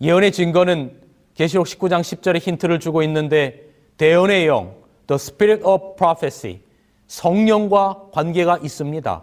예언의 0.00 0.32
증거는 0.32 1.05
계시록 1.36 1.66
19장 1.66 2.00
10절에 2.00 2.40
힌트를 2.40 2.80
주고 2.80 3.02
있는데 3.02 3.68
대언의 3.98 4.46
영, 4.46 4.74
the 5.06 5.16
spirit 5.16 5.62
of 5.64 5.94
prophecy, 5.96 6.60
성령과 7.06 8.08
관계가 8.12 8.58
있습니다. 8.62 9.22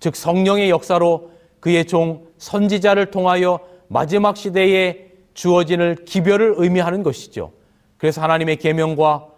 즉 0.00 0.16
성령의 0.16 0.70
역사로 0.70 1.30
그의 1.60 1.86
종 1.86 2.26
선지자를 2.38 3.12
통하여 3.12 3.60
마지막 3.86 4.36
시대에 4.36 5.06
주어지는 5.34 6.04
기별을 6.04 6.54
의미하는 6.56 7.04
것이죠. 7.04 7.52
그래서 7.96 8.20
하나님의 8.22 8.56
계명과 8.56 9.28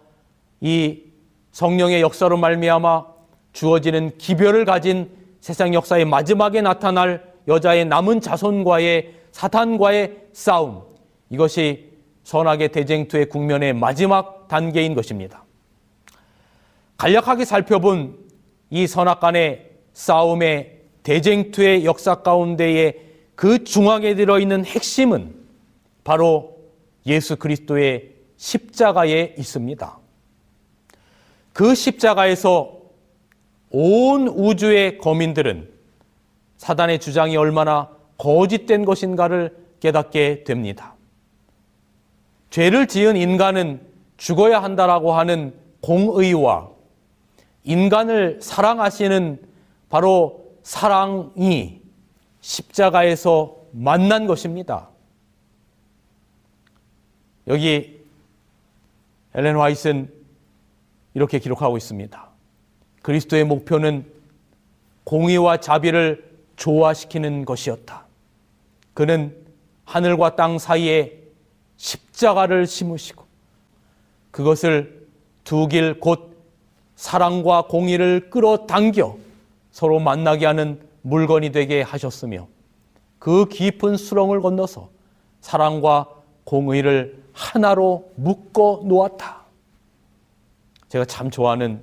이 0.61 1.03
성령의 1.51 2.01
역사로 2.01 2.37
말미암아 2.37 3.05
주어지는 3.53 4.17
기별을 4.17 4.65
가진 4.65 5.11
세상 5.41 5.73
역사의 5.75 6.05
마지막에 6.05 6.61
나타날 6.61 7.23
여자의 7.47 7.85
남은 7.85 8.21
자손과의 8.21 9.13
사탄과의 9.31 10.17
싸움 10.33 10.81
이것이 11.29 11.88
선악의 12.29 12.69
대쟁투의 12.69 13.27
국면의 13.27 13.73
마지막 13.73 14.47
단계인 14.47 14.93
것입니다. 14.93 15.45
간략하게 16.97 17.43
살펴본 17.43 18.19
이 18.69 18.85
선악 18.85 19.19
간의 19.19 19.71
싸움의 19.93 20.79
대쟁투의 21.01 21.85
역사 21.85 22.21
가운데에 22.21 22.93
그 23.33 23.63
중앙에 23.63 24.13
들어있는 24.13 24.63
핵심은 24.63 25.33
바로 26.03 26.55
예수 27.07 27.35
그리스도의 27.35 28.11
십자가에 28.37 29.33
있습니다. 29.35 29.97
그 31.51 31.73
십자가에서 31.73 32.77
온 33.71 34.27
우주의 34.27 34.99
거민들은 34.99 35.67
사단의 36.57 36.99
주장이 36.99 37.35
얼마나 37.37 37.89
거짓된 38.19 38.85
것인가를 38.85 39.57
깨닫게 39.79 40.43
됩니다. 40.43 40.93
죄를 42.49 42.87
지은 42.87 43.15
인간은 43.15 43.81
죽어야 44.17 44.61
한다라고 44.61 45.13
하는 45.13 45.53
공의와 45.81 46.69
인간을 47.63 48.39
사랑하시는 48.41 49.41
바로 49.89 50.45
사랑이 50.63 51.81
십자가에서 52.41 53.55
만난 53.71 54.27
것입니다. 54.27 54.89
여기 57.47 57.99
엘렌 59.33 59.55
화이트는 59.57 60.11
이렇게 61.13 61.39
기록하고 61.39 61.77
있습니다. 61.77 62.29
그리스도의 63.01 63.43
목표는 63.43 64.05
공의와 65.03 65.57
자비를 65.57 66.29
조화시키는 66.55 67.45
것이었다. 67.45 68.05
그는 68.93 69.35
하늘과 69.85 70.35
땅 70.35 70.59
사이에 70.59 71.18
십자가를 71.79 72.67
심으시고 72.67 73.25
그것을 74.31 75.07
두 75.43 75.67
길 75.67 75.99
곧 75.99 76.37
사랑과 76.95 77.63
공의를 77.63 78.29
끌어당겨 78.29 79.17
서로 79.71 79.99
만나게 79.99 80.45
하는 80.45 80.79
물건이 81.01 81.51
되게 81.53 81.81
하셨으며 81.81 82.47
그 83.17 83.45
깊은 83.47 83.95
수렁을 83.95 84.41
건너서 84.41 84.89
사랑과 85.39 86.07
공의를 86.43 87.23
하나로 87.33 88.11
묶어 88.15 88.81
놓았다. 88.83 89.39
제가 90.89 91.05
참 91.05 91.29
좋아하는 91.29 91.81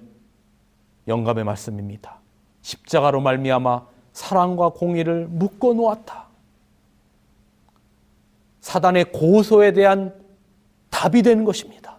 영감의 1.09 1.45
말씀입니다. 1.45 2.19
십자가로 2.61 3.21
말미암아 3.21 3.87
사랑과 4.13 4.69
공의를 4.71 5.29
묶어 5.29 5.73
놓았다. 5.73 6.26
사단의 8.67 9.13
고소에 9.13 9.73
대한 9.75 10.13
답이 10.91 11.23
되는 11.23 11.45
것입니다. 11.45 11.99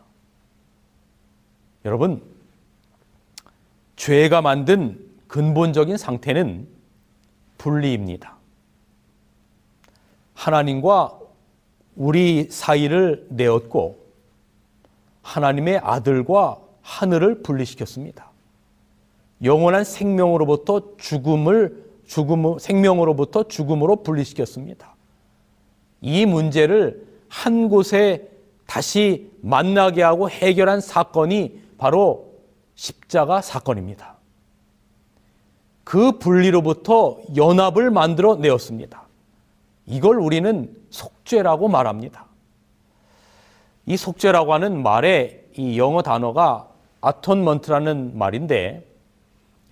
여러분, 1.86 2.22
죄가 3.96 4.42
만든 4.42 5.00
근본적인 5.28 5.96
상태는 5.96 6.68
분리입니다. 7.58 8.36
하나님과 10.34 11.18
우리 11.96 12.50
사이를 12.52 13.28
내었고 13.30 14.06
하나님의 15.22 15.78
아들과 15.78 16.60
하늘을 16.82 17.44
분리시켰습니다. 17.44 18.30
영원한 19.42 19.86
생명으로부터 19.86 20.98
죽음을 20.98 21.86
죽음 22.06 22.60
생명으로부터 22.60 23.44
죽음으로 23.48 24.04
분리시켰습니다. 24.04 24.97
이 26.02 26.26
문제를 26.26 27.06
한 27.30 27.70
곳에 27.70 28.30
다시 28.66 29.32
만나게 29.42 30.04
하고 30.04 30.30
해결한 30.30 30.82
사건이 30.82 31.60
바로 31.78 32.34
십자가 32.76 33.42
사건입니다. 33.42 34.18
그 35.84 36.14
분리로부터 36.20 37.20
연합을 37.36 37.92
만들어 37.92 38.36
내었습니다. 38.36 39.04
이걸 39.86 40.20
우리는 40.20 40.76
속죄라고 40.90 41.70
말합니다. 41.70 42.26
이 43.86 43.96
속죄라고 43.96 44.54
하는 44.54 44.84
말의 44.84 45.46
이 45.56 45.80
영어 45.80 46.02
단어가 46.02 46.70
아톤먼트라는 47.00 48.18
말인데 48.18 48.86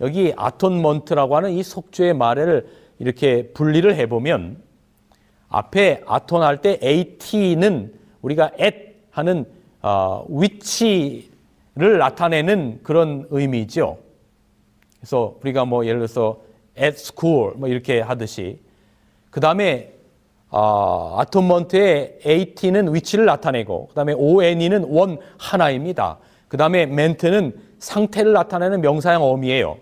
여기 0.00 0.32
아톤먼트라고 0.36 1.36
하는 1.36 1.52
이 1.52 1.62
속죄의 1.62 2.14
말을 2.14 2.66
이렇게 2.98 3.48
분리를 3.52 3.94
해보면 3.94 4.62
앞에 5.48 6.02
아톤 6.06 6.42
할 6.42 6.58
때 6.58 6.78
at는 6.82 7.92
우리가 8.22 8.52
at 8.60 8.96
하는 9.10 9.44
어, 9.82 10.24
위치를 10.28 11.98
나타내는 11.98 12.80
그런 12.82 13.26
의미죠. 13.30 13.98
그래서 14.98 15.36
우리가 15.42 15.64
뭐 15.64 15.86
예를 15.86 16.00
들어서 16.00 16.38
at 16.78 16.96
school 16.98 17.54
뭐 17.56 17.68
이렇게 17.68 18.00
하듯이 18.00 18.58
그 19.30 19.40
다음에 19.40 19.92
어, 20.50 21.16
아톤먼트의 21.18 22.20
at는 22.24 22.94
위치를 22.94 23.24
나타내고 23.26 23.88
그 23.88 23.94
다음에 23.94 24.12
on는 24.14 24.84
원 24.84 25.18
하나입니다. 25.38 26.18
그 26.48 26.56
다음에 26.56 26.86
멘트는 26.86 27.54
상태를 27.78 28.32
나타내는 28.32 28.80
명사형 28.80 29.22
어미예요. 29.22 29.76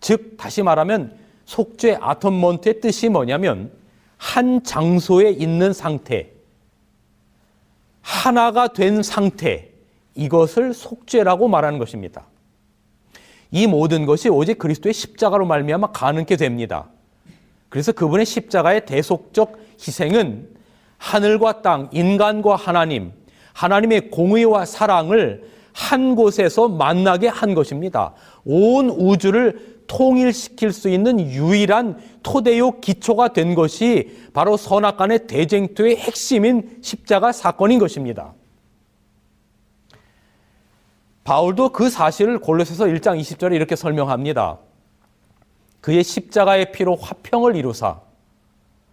즉 0.00 0.36
다시 0.36 0.62
말하면 0.62 1.16
속죄 1.44 1.98
아톤먼트의 2.00 2.80
뜻이 2.80 3.08
뭐냐면 3.08 3.70
한 4.22 4.62
장소에 4.62 5.30
있는 5.30 5.72
상태, 5.72 6.30
하나가 8.02 8.68
된 8.68 9.02
상태, 9.02 9.70
이것을 10.14 10.74
속죄라고 10.74 11.48
말하는 11.48 11.80
것입니다. 11.80 12.26
이 13.50 13.66
모든 13.66 14.06
것이 14.06 14.28
오직 14.28 14.58
그리스도의 14.58 14.94
십자가로 14.94 15.44
말미암아 15.44 15.90
가능케 15.90 16.36
됩니다. 16.36 16.88
그래서 17.68 17.90
그분의 17.90 18.24
십자가의 18.24 18.86
대속적 18.86 19.58
희생은 19.80 20.48
하늘과 20.98 21.62
땅, 21.62 21.88
인간과 21.92 22.54
하나님, 22.54 23.12
하나님의 23.54 24.10
공의와 24.10 24.66
사랑을 24.66 25.50
한 25.72 26.14
곳에서 26.14 26.68
만나게 26.68 27.26
한 27.26 27.54
것입니다. 27.54 28.14
온 28.44 28.88
우주를 28.88 29.71
통일시킬 29.92 30.72
수 30.72 30.88
있는 30.88 31.20
유일한 31.20 32.00
토대요 32.22 32.80
기초가 32.80 33.34
된 33.34 33.54
것이 33.54 34.16
바로 34.32 34.56
선악 34.56 34.96
간의 34.96 35.26
대쟁투의 35.26 35.96
핵심인 35.96 36.78
십자가 36.80 37.30
사건인 37.30 37.78
것입니다. 37.78 38.32
바울도 41.24 41.68
그 41.70 41.90
사실을 41.90 42.38
골로새서 42.38 42.86
1장 42.86 43.20
20절에 43.20 43.54
이렇게 43.54 43.76
설명합니다. 43.76 44.58
그의 45.82 46.02
십자가의 46.02 46.72
피로 46.72 46.96
화평을 46.96 47.54
이루사 47.54 48.00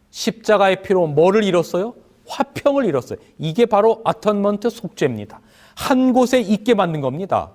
십자가의 0.09 0.81
피로 0.83 1.07
뭐를 1.07 1.45
이뤘어요? 1.45 1.93
화평을 2.27 2.83
이뤘어요. 2.85 3.19
이게 3.37 3.65
바로 3.65 4.01
아턴먼트 4.03 4.69
속죄입니다. 4.69 5.39
한 5.75 6.11
곳에 6.11 6.41
있게 6.41 6.73
만든 6.73 6.99
겁니다. 6.99 7.51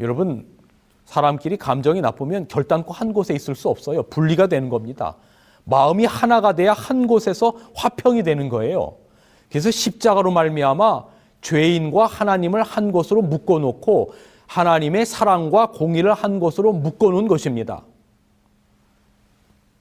여러분 0.00 0.52
사람끼리 1.12 1.58
감정이 1.58 2.00
나쁘면 2.00 2.48
결단코 2.48 2.94
한 2.94 3.12
곳에 3.12 3.34
있을 3.34 3.54
수 3.54 3.68
없어요. 3.68 4.02
분리가 4.04 4.46
되는 4.46 4.70
겁니다. 4.70 5.16
마음이 5.64 6.06
하나가 6.06 6.54
돼야 6.54 6.72
한 6.72 7.06
곳에서 7.06 7.52
화평이 7.74 8.22
되는 8.22 8.48
거예요. 8.48 8.96
그래서 9.50 9.70
십자가로 9.70 10.30
말미암아 10.30 11.04
죄인과 11.42 12.06
하나님을 12.06 12.62
한 12.62 12.92
곳으로 12.92 13.20
묶어 13.20 13.58
놓고 13.58 14.14
하나님의 14.46 15.04
사랑과 15.04 15.66
공의를 15.72 16.14
한 16.14 16.40
곳으로 16.40 16.72
묶어 16.72 17.10
놓은 17.10 17.28
것입니다. 17.28 17.82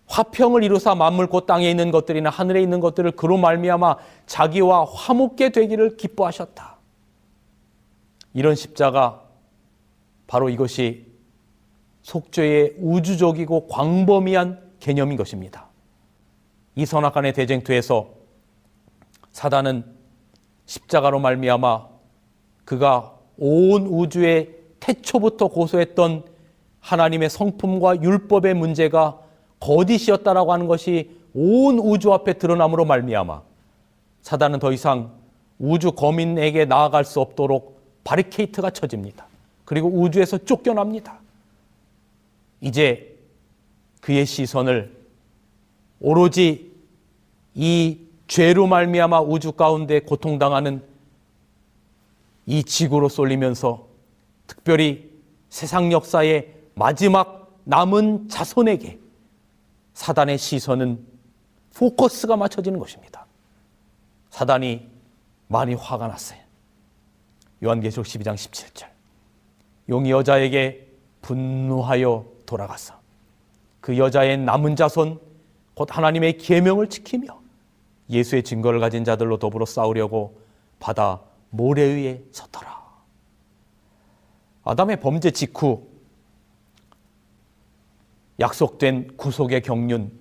화평을 0.07 0.65
이루사 0.65 0.95
곧 1.29 1.45
땅에 1.45 1.69
있는 1.69 1.91
것들이나 1.91 2.29
하늘에 2.29 2.61
있는 2.61 2.81
것들을 2.81 3.09
그로 3.11 3.37
말미암아 3.37 3.95
자기와 4.25 4.83
화목게 4.83 5.51
되기를 5.51 5.95
기뻐하셨다. 5.95 6.75
이런 8.33 8.53
십자가 8.55 9.21
바로 10.27 10.49
이것이 10.49 11.10
속죄의 12.11 12.75
우주적이고 12.79 13.67
광범위한 13.67 14.59
개념인 14.81 15.17
것입니다. 15.17 15.67
이 16.75 16.85
선악간의 16.85 17.33
대쟁투에서 17.33 18.09
사단은 19.31 19.85
십자가로 20.65 21.19
말미암아 21.19 21.87
그가 22.65 23.17
온 23.37 23.87
우주의 23.87 24.49
태초부터 24.81 25.47
고소했던 25.47 26.25
하나님의 26.81 27.29
성품과 27.29 28.01
율법의 28.01 28.55
문제가 28.55 29.19
거짓이었다라고 29.61 30.51
하는 30.51 30.67
것이 30.67 31.17
온 31.33 31.79
우주 31.79 32.11
앞에 32.11 32.33
드러남으로 32.33 32.83
말미암아 32.83 33.41
사단은 34.21 34.59
더 34.59 34.73
이상 34.73 35.11
우주 35.59 35.93
거민에게 35.93 36.65
나아갈 36.65 37.05
수 37.05 37.21
없도록 37.21 37.79
바리케이트가 38.03 38.71
쳐집니다. 38.71 39.27
그리고 39.63 39.87
우주에서 39.87 40.39
쫓겨납니다. 40.39 41.20
이제 42.61 43.17
그의 43.99 44.25
시선을 44.25 44.95
오로지 45.99 46.71
이 47.53 47.99
죄로 48.27 48.67
말미암아 48.67 49.21
우주 49.21 49.51
가운데 49.51 49.99
고통당하는 49.99 50.83
이 52.45 52.63
지구로 52.63 53.09
쏠리면서 53.09 53.87
특별히 54.47 55.11
세상 55.49 55.91
역사의 55.91 56.53
마지막 56.75 57.59
남은 57.65 58.29
자손에게 58.29 58.99
사단의 59.93 60.37
시선은 60.37 61.05
포커스가 61.75 62.37
맞춰지는 62.37 62.79
것입니다. 62.79 63.25
사단이 64.29 64.89
많이 65.47 65.73
화가 65.73 66.07
났어요. 66.07 66.39
요한계시록 67.63 68.05
12장 68.05 68.35
17절. 68.35 68.87
용이 69.89 70.09
여자에게 70.11 70.87
분노하여 71.21 72.30
돌아가서 72.51 72.99
그 73.79 73.97
여자의 73.97 74.37
남은 74.37 74.75
자손 74.75 75.19
곧 75.73 75.87
하나님의 75.89 76.37
계명을 76.37 76.89
지키며 76.89 77.41
예수의 78.09 78.43
증거를 78.43 78.81
가진 78.81 79.05
자들로 79.05 79.39
더불어 79.39 79.65
싸우려고 79.65 80.41
바다 80.79 81.21
모래 81.49 81.83
위에 81.83 82.23
섰더라. 82.31 82.81
아담의 84.63 84.99
범죄 84.99 85.31
직후 85.31 85.87
약속된 88.39 89.15
구속의 89.15 89.61
경륜 89.61 90.11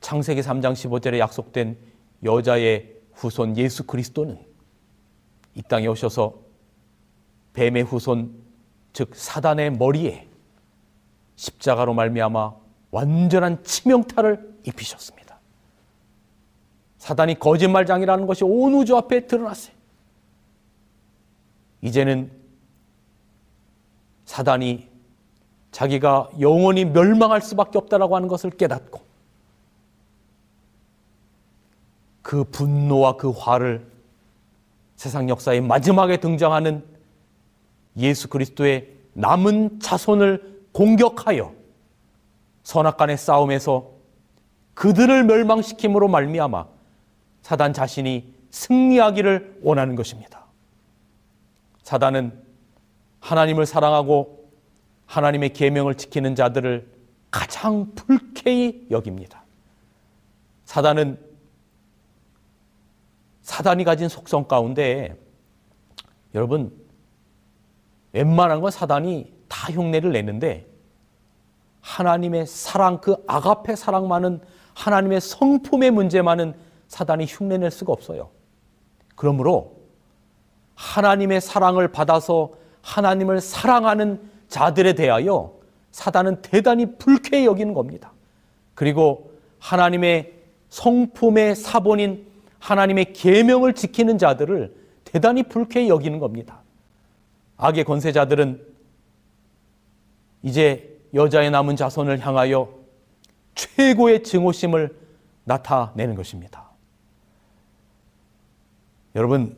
창세기 0.00 0.40
3장 0.40 0.72
15절에 0.72 1.18
약속된 1.18 1.78
여자의 2.24 2.96
후손 3.12 3.56
예수 3.56 3.86
그리스도는 3.86 4.38
이 5.54 5.62
땅에 5.62 5.86
오셔서 5.86 6.34
뱀의 7.52 7.84
후손 7.84 8.42
즉 8.92 9.14
사단의 9.14 9.72
머리에 9.72 10.31
십자가로 11.36 11.94
말미암아 11.94 12.52
완전한 12.90 13.62
치명타를 13.64 14.58
입히셨습니다. 14.64 15.38
사단이 16.98 17.38
거짓말장이라는 17.38 18.26
것이 18.26 18.44
온 18.44 18.74
우주 18.74 18.96
앞에 18.96 19.26
드러났어요. 19.26 19.74
이제는 21.80 22.30
사단이 24.24 24.88
자기가 25.72 26.30
영원히 26.38 26.84
멸망할 26.84 27.40
수밖에 27.40 27.78
없다라고 27.78 28.14
하는 28.14 28.28
것을 28.28 28.50
깨닫고 28.50 29.00
그 32.20 32.44
분노와 32.44 33.16
그 33.16 33.30
화를 33.30 33.84
세상 34.96 35.28
역사의 35.28 35.60
마지막에 35.60 36.18
등장하는 36.18 36.84
예수 37.96 38.28
그리스도의 38.28 38.88
남은 39.14 39.80
자손을 39.80 40.51
공격하여 40.72 41.54
선악간의 42.62 43.18
싸움에서 43.18 43.90
그들을 44.74 45.24
멸망시킴으로 45.24 46.08
말미암아 46.08 46.66
사단 47.42 47.72
자신이 47.72 48.32
승리하기를 48.50 49.60
원하는 49.62 49.96
것입니다. 49.96 50.46
사단은 51.82 52.32
하나님을 53.20 53.66
사랑하고 53.66 54.50
하나님의 55.06 55.52
계명을 55.52 55.96
지키는 55.96 56.34
자들을 56.34 56.90
가장 57.30 57.92
불쾌히 57.94 58.86
여깁니다. 58.90 59.42
사단은 60.64 61.18
사단이 63.42 63.84
가진 63.84 64.08
속성 64.08 64.46
가운데 64.46 65.16
여러분 66.34 66.72
웬만한 68.12 68.60
건 68.60 68.70
사단이 68.70 69.32
다 69.62 69.72
흉내를 69.72 70.10
내는데 70.10 70.66
하나님의 71.82 72.48
사랑 72.48 73.00
그 73.00 73.14
아가페 73.28 73.76
사랑만은 73.76 74.40
하나님의 74.74 75.20
성품의 75.20 75.92
문제만은 75.92 76.54
사단이 76.88 77.26
흉내낼 77.26 77.70
수가 77.70 77.92
없어요. 77.92 78.30
그러므로 79.14 79.76
하나님의 80.74 81.40
사랑을 81.40 81.86
받아서 81.86 82.50
하나님을 82.82 83.40
사랑하는 83.40 84.20
자들에 84.48 84.94
대하여 84.94 85.54
사단은 85.92 86.42
대단히 86.42 86.98
불쾌히 86.98 87.46
여기는 87.46 87.72
겁니다. 87.72 88.12
그리고 88.74 89.32
하나님의 89.60 90.32
성품의 90.70 91.54
사본인 91.54 92.26
하나님의 92.58 93.12
계명을 93.12 93.74
지키는 93.74 94.18
자들을 94.18 94.74
대단히 95.04 95.44
불쾌히 95.44 95.88
여기는 95.88 96.18
겁니다. 96.18 96.62
악의 97.58 97.84
권세자들은 97.84 98.71
이제 100.42 101.00
여자의 101.14 101.50
남은 101.50 101.76
자손을 101.76 102.18
향하여 102.24 102.72
최고의 103.54 104.22
증오심을 104.22 104.96
나타내는 105.44 106.14
것입니다. 106.14 106.70
여러분, 109.14 109.56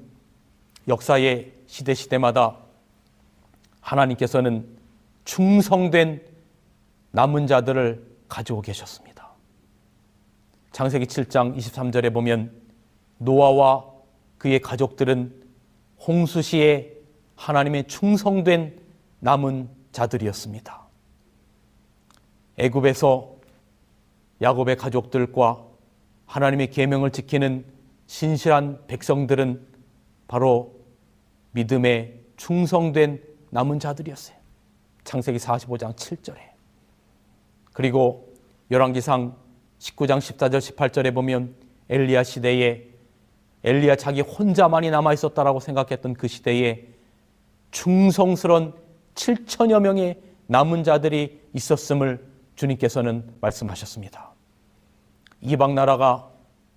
역사의 0.88 1.52
시대 1.66 1.94
시대마다 1.94 2.56
하나님께서는 3.80 4.66
충성된 5.24 6.22
남은 7.12 7.46
자들을 7.46 8.04
가지고 8.28 8.60
계셨습니다. 8.60 9.28
창세기 10.72 11.06
7장 11.06 11.56
23절에 11.56 12.12
보면 12.12 12.52
노아와 13.18 13.84
그의 14.38 14.60
가족들은 14.60 15.44
홍수시에 16.06 16.92
하나님의 17.36 17.86
충성된 17.86 18.80
남은 19.20 19.68
자들이었습니다. 19.94 20.82
애굽에서 22.58 23.34
야곱의 24.42 24.76
가족들과 24.76 25.64
하나님의 26.26 26.70
계명을 26.70 27.10
지키는 27.10 27.64
신실한 28.06 28.86
백성들은 28.86 29.66
바로 30.28 30.74
믿음에 31.52 32.20
충성된 32.36 33.22
남은 33.50 33.78
자들이었어요. 33.78 34.36
창세기 35.04 35.38
45장 35.38 35.94
7절에. 35.96 36.38
그리고 37.72 38.34
열왕기상 38.70 39.36
19장 39.78 40.18
14절 40.18 40.58
18절에 40.58 41.14
보면 41.14 41.54
엘리야 41.88 42.22
시대에 42.24 42.88
엘리야 43.62 43.96
자기 43.96 44.20
혼자만이 44.20 44.90
남아 44.90 45.12
있었다라고 45.12 45.60
생각했던 45.60 46.14
그 46.14 46.28
시대에 46.28 46.88
충성스런 47.70 48.83
7천여 49.14 49.80
명의 49.80 50.20
남은 50.46 50.84
자들이 50.84 51.40
있었음을 51.52 52.24
주님께서는 52.56 53.24
말씀하셨습니다. 53.40 54.32
이방 55.40 55.74
나라가 55.74 56.30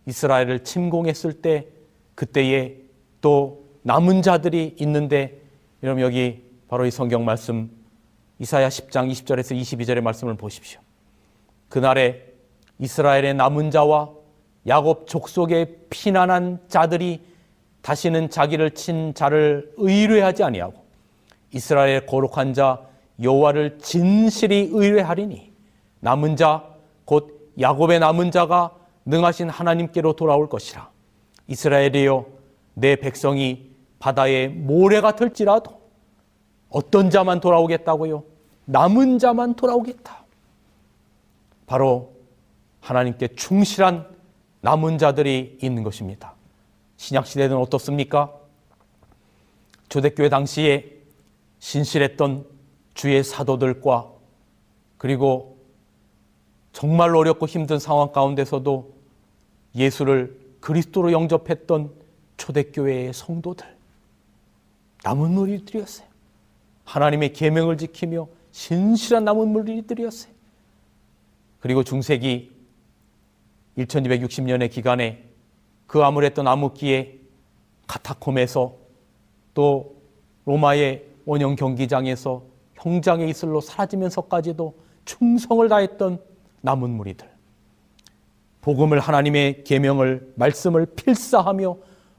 이스라엘을 0.06 0.64
침공했을 0.64 1.42
때 1.42 1.68
그때에 2.16 2.78
또 3.22 3.66
남은 3.84 4.22
자들이 4.22 4.76
있는데 4.80 5.42
여러분 5.84 6.04
여기 6.04 6.44
바로 6.68 6.86
이 6.86 6.92
성경 6.92 7.26
말씀 7.26 7.70
이사야 8.40 8.70
10장 8.70 9.10
20절에서 9.12 9.60
22절의 9.60 10.02
말씀을 10.02 10.36
보십시오. 10.36 10.80
그날에 11.70 12.24
이스라엘의 12.80 13.34
남은 13.34 13.72
자와 13.72 14.12
야곱 14.68 15.08
족속의 15.08 15.78
피난한 15.90 16.60
자들이 16.68 17.22
다시는 17.82 18.30
자기를 18.30 18.72
친 18.72 19.14
자를 19.14 19.72
의뢰하지 19.78 20.44
아니하고 20.44 20.87
이스라엘 21.52 22.06
거룩한 22.06 22.54
자 22.54 22.82
여호와를 23.22 23.80
진실이 23.80 24.70
의뢰하리니 24.72 25.52
남은 26.02 26.36
자 26.36 26.78
곧 27.08 27.54
야곱의 27.60 28.00
남은 28.02 28.32
자가 28.32 28.76
능하신 29.06 29.50
하나님께로 29.50 30.14
돌아올 30.14 30.50
것이라 30.50 30.92
이스라엘이여 31.48 32.26
내 32.74 32.98
백성이 32.98 33.72
바다의 34.00 34.50
모래가 34.50 35.16
될지라도 35.16 35.82
어떤 36.70 37.10
자만 37.10 37.40
돌아오겠다고요? 37.40 38.26
남은 38.66 39.20
자만 39.20 39.54
돌아오겠다. 39.56 40.26
바로 41.66 42.14
하나님께 42.82 43.30
충실한 43.30 44.06
남은 44.60 44.98
자들이 44.98 45.58
있는 45.62 45.84
것입니다. 45.84 46.34
신약 46.98 47.26
시대는 47.26 47.56
어떻습니까? 47.56 48.34
초대교회 49.88 50.28
당시에 50.28 50.97
신실했던 51.60 52.46
주의 52.94 53.24
사도들과 53.24 54.12
그리고 54.98 55.58
정말 56.72 57.16
어렵고 57.16 57.48
힘든 57.48 57.80
상황 57.80 58.12
가운데서도 58.12 58.94
예수를 59.76 60.40
그리스도로 60.60 61.12
영접했던 61.12 61.92
초대교회의 62.38 63.14
성도들 63.14 63.66
남은 65.04 65.32
무리들이었어요. 65.32 66.08
하나님의 66.86 67.34
계명을 67.34 67.78
지키며 67.78 68.28
신실한 68.52 69.26
남은 69.26 69.50
무리들이었어요. 69.50 70.34
그리고 71.60 71.84
중세기 71.84 72.52
1260년의 73.78 74.72
기간에 74.72 75.24
그 75.86 76.04
아무랬던 76.04 76.48
암흑기에 76.48 77.20
카타콤에서 77.88 78.76
또 79.54 79.96
로마의 80.46 81.07
원형 81.28 81.58
경기장에서 81.58 82.42
형장의 82.76 83.30
이슬로 83.30 83.60
사라지면서까지도 83.60 84.74
충성을 85.04 85.68
다했던 85.68 86.22
남은 86.62 86.90
무리들. 86.90 87.30
복음을 88.62 89.00
하나님의 89.00 89.66
계명을 89.66 90.34
말씀을 90.36 90.86
필사하며 90.86 91.78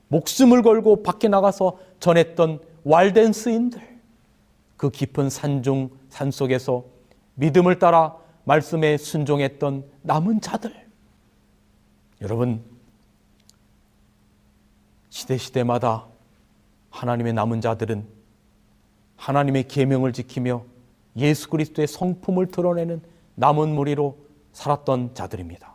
목숨을 0.09 0.63
걸고 0.63 1.03
밖에 1.03 1.29
나가서 1.29 1.79
전했던 2.01 2.61
왈된 2.85 3.33
스인들. 3.33 3.81
그 4.77 4.91
깊은 4.91 5.31
산중 5.31 5.91
산속에서 6.11 6.85
믿음을 7.35 7.79
따라 7.79 8.15
말씀에 8.45 8.99
순종했던 8.99 9.85
남은 10.03 10.43
자들. 10.43 10.87
여러분 12.21 12.63
시대 15.09 15.39
시대마다 15.39 16.07
하나님의 16.91 17.33
남은 17.33 17.63
자들은 17.63 18.18
하나님의 19.19 19.69
계명을 19.69 20.15
지키며 20.15 20.65
예수 21.17 21.51
그리스도의 21.51 21.87
성품을 21.87 22.47
드러내는 22.47 23.03
남은 23.35 23.75
무리로 23.75 24.17
살았던 24.53 25.15
자들입니다. 25.15 25.75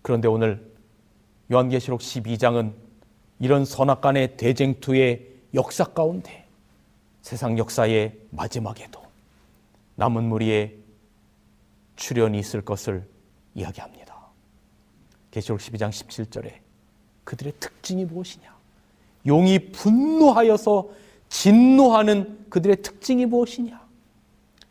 그런데 0.00 0.28
오늘 0.28 0.72
요한계시록 1.52 2.00
12장은 2.00 2.72
이런 3.38 3.64
선악간의 3.64 4.36
대쟁투의 4.36 5.28
역사 5.54 5.84
가운데 5.84 6.46
세상 7.22 7.58
역사의 7.58 8.16
마지막에도 8.30 9.02
남은 9.96 10.24
무리의 10.24 10.76
출현이 11.96 12.38
있을 12.38 12.62
것을 12.62 13.06
이야기합니다. 13.54 14.14
계시록 15.30 15.60
12장 15.60 15.90
17절에 15.90 16.54
그들의 17.24 17.54
특징이 17.58 18.04
무엇이냐? 18.04 18.54
용이 19.26 19.72
분노하여서 19.72 20.88
진노하는 21.28 22.46
그들의 22.50 22.82
특징이 22.82 23.26
무엇이냐? 23.26 23.84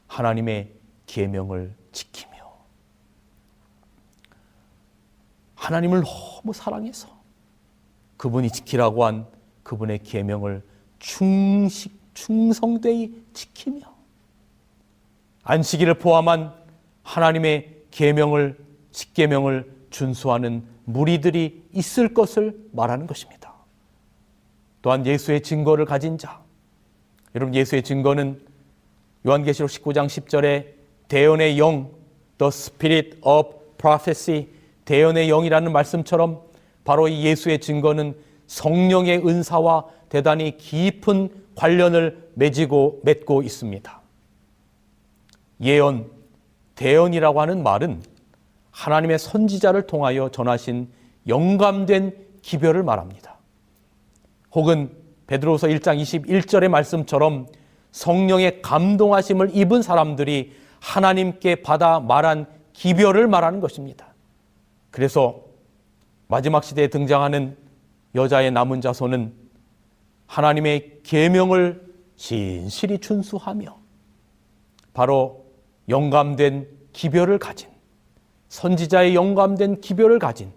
하나님의 0.07 0.71
계명을 1.05 1.75
지키며 1.91 2.35
하나님을 5.55 6.03
너무 6.03 6.53
사랑해서 6.53 7.09
그분이 8.17 8.49
지키라고 8.51 9.05
한 9.05 9.27
그분의 9.63 10.03
계명을 10.03 10.63
충식 10.99 11.99
충성되이 12.13 13.23
지키며 13.33 13.93
안식일을 15.43 15.99
포함한 15.99 16.53
하나님의 17.03 17.83
계명을 17.91 18.57
십계명을 18.91 19.87
준수하는 19.89 20.65
무리들이 20.85 21.67
있을 21.73 22.13
것을 22.13 22.67
말하는 22.71 23.07
것입니다. 23.07 23.53
또한 24.81 25.05
예수의 25.05 25.41
증거를 25.41 25.85
가진 25.85 26.17
자. 26.17 26.44
여러분 27.35 27.53
예수의 27.53 27.83
증거는 27.83 28.41
요한계시록 29.27 29.69
19장 29.69 30.07
10절에 30.07 30.67
대언의 31.09 31.59
영, 31.59 31.91
the 32.37 32.47
spirit 32.47 33.17
of 33.23 33.49
prophecy, 33.77 34.47
대언의 34.85 35.27
영이라는 35.27 35.71
말씀처럼 35.73 36.41
바로 36.85 37.09
이 37.09 37.25
예수의 37.25 37.59
증거는 37.59 38.15
성령의 38.47 39.27
은사와 39.27 39.85
대단히 40.07 40.55
깊은 40.55 41.29
관련을 41.55 42.29
맺고 42.35 43.01
맺고 43.03 43.43
있습니다. 43.43 44.01
예언, 45.61 46.09
대언이라고 46.75 47.41
하는 47.41 47.63
말은 47.63 48.01
하나님의 48.71 49.19
선지자를 49.19 49.87
통하여 49.87 50.29
전하신 50.29 50.89
영감된 51.27 52.15
기별을 52.41 52.83
말합니다. 52.83 53.37
혹은 54.53 55.04
베드로서 55.27 55.67
1장 55.67 56.01
21절의 56.01 56.69
말씀처럼 56.69 57.47
성령의 57.91 58.61
감동하심을 58.61 59.55
입은 59.55 59.81
사람들이 59.81 60.53
하나님께 60.79 61.63
받아 61.63 61.99
말한 61.99 62.45
기별을 62.73 63.27
말하는 63.27 63.59
것입니다. 63.59 64.13
그래서 64.91 65.41
마지막 66.27 66.63
시대에 66.63 66.87
등장하는 66.87 67.57
여자의 68.15 68.51
남은 68.51 68.81
자손은 68.81 69.33
하나님의 70.27 70.99
계명을 71.03 71.85
신실히 72.15 72.99
준수하며 72.99 73.77
바로 74.93 75.45
영감된 75.89 76.67
기별을 76.93 77.39
가진 77.39 77.69
선지자의 78.49 79.15
영감된 79.15 79.81
기별을 79.81 80.19
가진 80.19 80.51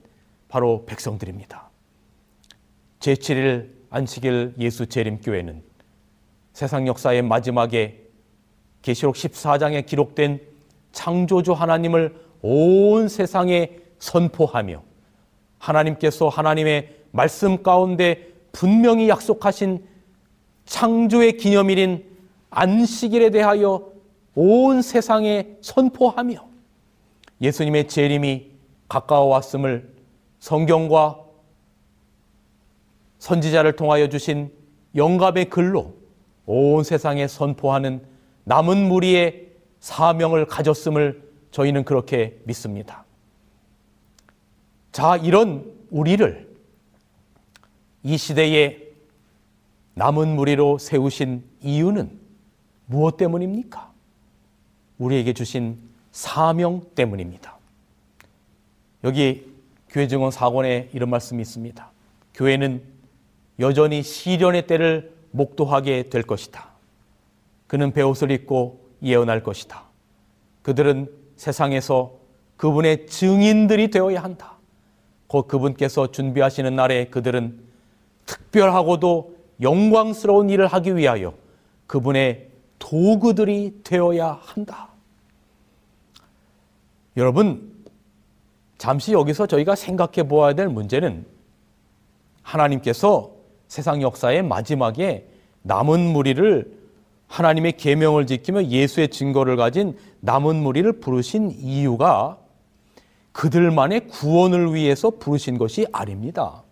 바로 0.49 0.85
백성들입니다. 0.87 1.69
제7일 3.01 3.78
안식일 3.91 4.55
예수 4.59 4.87
재림교회는 4.87 5.63
세상 6.53 6.87
역사의 6.87 7.23
마지막에 7.23 8.09
계시록 8.83 9.15
14장에 9.15 9.87
기록된 9.87 10.41
창조주 10.93 11.53
하나님을 11.53 12.17
온 12.43 13.09
세상에 13.09 13.79
선포하며 13.99 14.83
하나님께서 15.59 16.29
하나님의 16.29 16.97
말씀 17.11 17.63
가운데 17.63 18.29
분명히 18.53 19.09
약속하신 19.09 19.85
창조의 20.65 21.37
기념일인 21.37 22.05
안식일에 22.51 23.31
대하여 23.31 23.93
온 24.35 24.83
세상에 24.83 25.57
선포하며 25.61 26.47
예수님의 27.41 27.89
재림이 27.89 28.51
가까워 28.89 29.27
왔음을 29.29 29.95
성경과 30.39 31.28
선지자를 33.19 33.77
통하여 33.77 34.09
주신 34.09 34.53
영감의 34.95 35.51
글로 35.51 35.95
온 36.47 36.83
세상에 36.83 37.29
선포하는 37.29 38.03
남은 38.45 38.89
무리의 38.89 39.49
사명을 39.81 40.47
가졌음을 40.47 41.23
저희는 41.51 41.85
그렇게 41.85 42.41
믿습니다. 42.45 43.05
자, 44.93 45.17
이런 45.17 45.73
우리를 45.91 46.49
이 48.03 48.17
시대에 48.17 48.89
남은 49.95 50.35
무리로 50.37 50.79
세우신 50.79 51.45
이유는 51.61 52.19
무엇 52.87 53.17
때문입니까? 53.17 53.93
우리에게 54.99 55.33
주신 55.33 55.79
사명 56.13 56.83
때문입니다. 56.95 57.59
여기 59.05 59.53
교회 59.89 60.09
증언 60.09 60.31
4권에 60.31 60.89
이런 60.93 61.11
말씀이 61.11 61.41
있습니다. 61.43 61.91
교회는 62.35 62.98
여전히 63.61 64.03
시련의 64.03 64.67
때를 64.67 65.13
목도하게 65.31 66.05
될 66.11 66.23
것이다. 66.23 66.69
그는 67.67 67.93
배옷을 67.93 68.31
입고 68.31 68.89
예언할 69.03 69.43
것이다. 69.43 69.85
그들은 70.63 71.11
세상에서 71.37 72.17
그분의 72.57 73.07
증인들이 73.07 73.91
되어야 73.91 74.23
한다. 74.23 74.57
곧 75.27 75.47
그분께서 75.47 76.11
준비하시는 76.11 76.75
날에 76.75 77.07
그들은 77.07 77.61
특별하고도 78.27 79.37
영광스러운 79.61 80.51
일을 80.51 80.67
하기 80.67 80.97
위하여 80.97 81.35
그분의 81.87 82.49
도구들이 82.79 83.81
되어야 83.85 84.39
한다. 84.43 84.89
여러분, 87.17 87.73
잠시 88.79 89.13
여기서 89.13 89.47
저희가 89.47 89.75
생각해 89.75 90.29
보아야 90.29 90.55
될 90.55 90.69
문제는 90.69 91.27
하나님께서 92.43 93.38
세상 93.69 94.03
역사의 94.03 94.43
마지막에 94.43 95.29
남은 95.63 96.01
무리를 96.13 96.79
하나님의 97.27 97.77
계명을 97.77 98.27
지키며 98.27 98.65
예수의 98.65 99.09
증거를 99.09 99.57
가진 99.57 99.97
남은 100.21 100.57
무리를 100.57 100.91
부르신 101.01 101.51
이유가 101.51 102.39
그들만의 103.33 104.09
구원을 104.09 104.75
위해서 104.75 105.11
부르신 105.11 105.59
것이 105.59 105.87
아닙니다. 105.93 106.65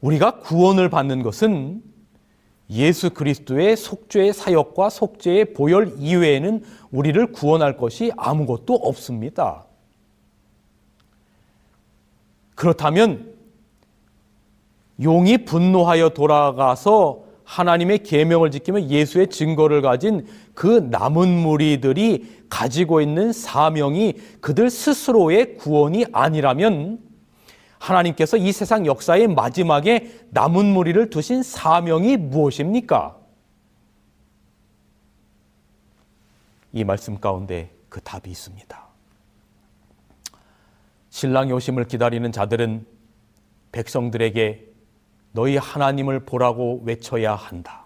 우리가 0.00 0.40
구원을 0.40 0.90
받는 0.90 1.22
것은 1.22 1.82
예수 2.68 3.10
그리스도의 3.10 3.76
속죄의 3.76 4.32
사역과 4.32 4.90
속죄의 4.90 5.54
보혈 5.54 5.94
이외에는 5.98 6.64
우리를 6.90 7.32
구원할 7.32 7.76
것이 7.76 8.10
아무것도 8.16 8.74
없습니다. 8.74 9.64
그렇다면 12.56 13.35
용이 15.02 15.44
분노하여 15.44 16.10
돌아가서 16.10 17.24
하나님의 17.44 18.02
계명을 18.02 18.50
지키며 18.50 18.82
예수의 18.88 19.28
증거를 19.28 19.80
가진 19.80 20.26
그 20.54 20.88
남은 20.90 21.28
무리들이 21.28 22.44
가지고 22.48 23.00
있는 23.00 23.32
사명이 23.32 24.14
그들 24.40 24.68
스스로의 24.68 25.56
구원이 25.56 26.06
아니라면 26.12 26.98
하나님께서 27.78 28.36
이 28.36 28.50
세상 28.50 28.84
역사의 28.86 29.28
마지막에 29.28 30.10
남은 30.30 30.66
무리를 30.66 31.08
두신 31.10 31.42
사명이 31.42 32.16
무엇입니까? 32.16 33.16
이 36.72 36.84
말씀 36.84 37.20
가운데 37.20 37.70
그 37.88 38.00
답이 38.00 38.30
있습니다. 38.30 38.86
신랑이 41.10 41.52
오심을 41.52 41.84
기다리는 41.84 42.30
자들은 42.32 42.84
백성들에게 43.72 44.75
너희 45.36 45.58
하나님을 45.58 46.20
보라고 46.20 46.80
외쳐야 46.86 47.34
한다. 47.34 47.84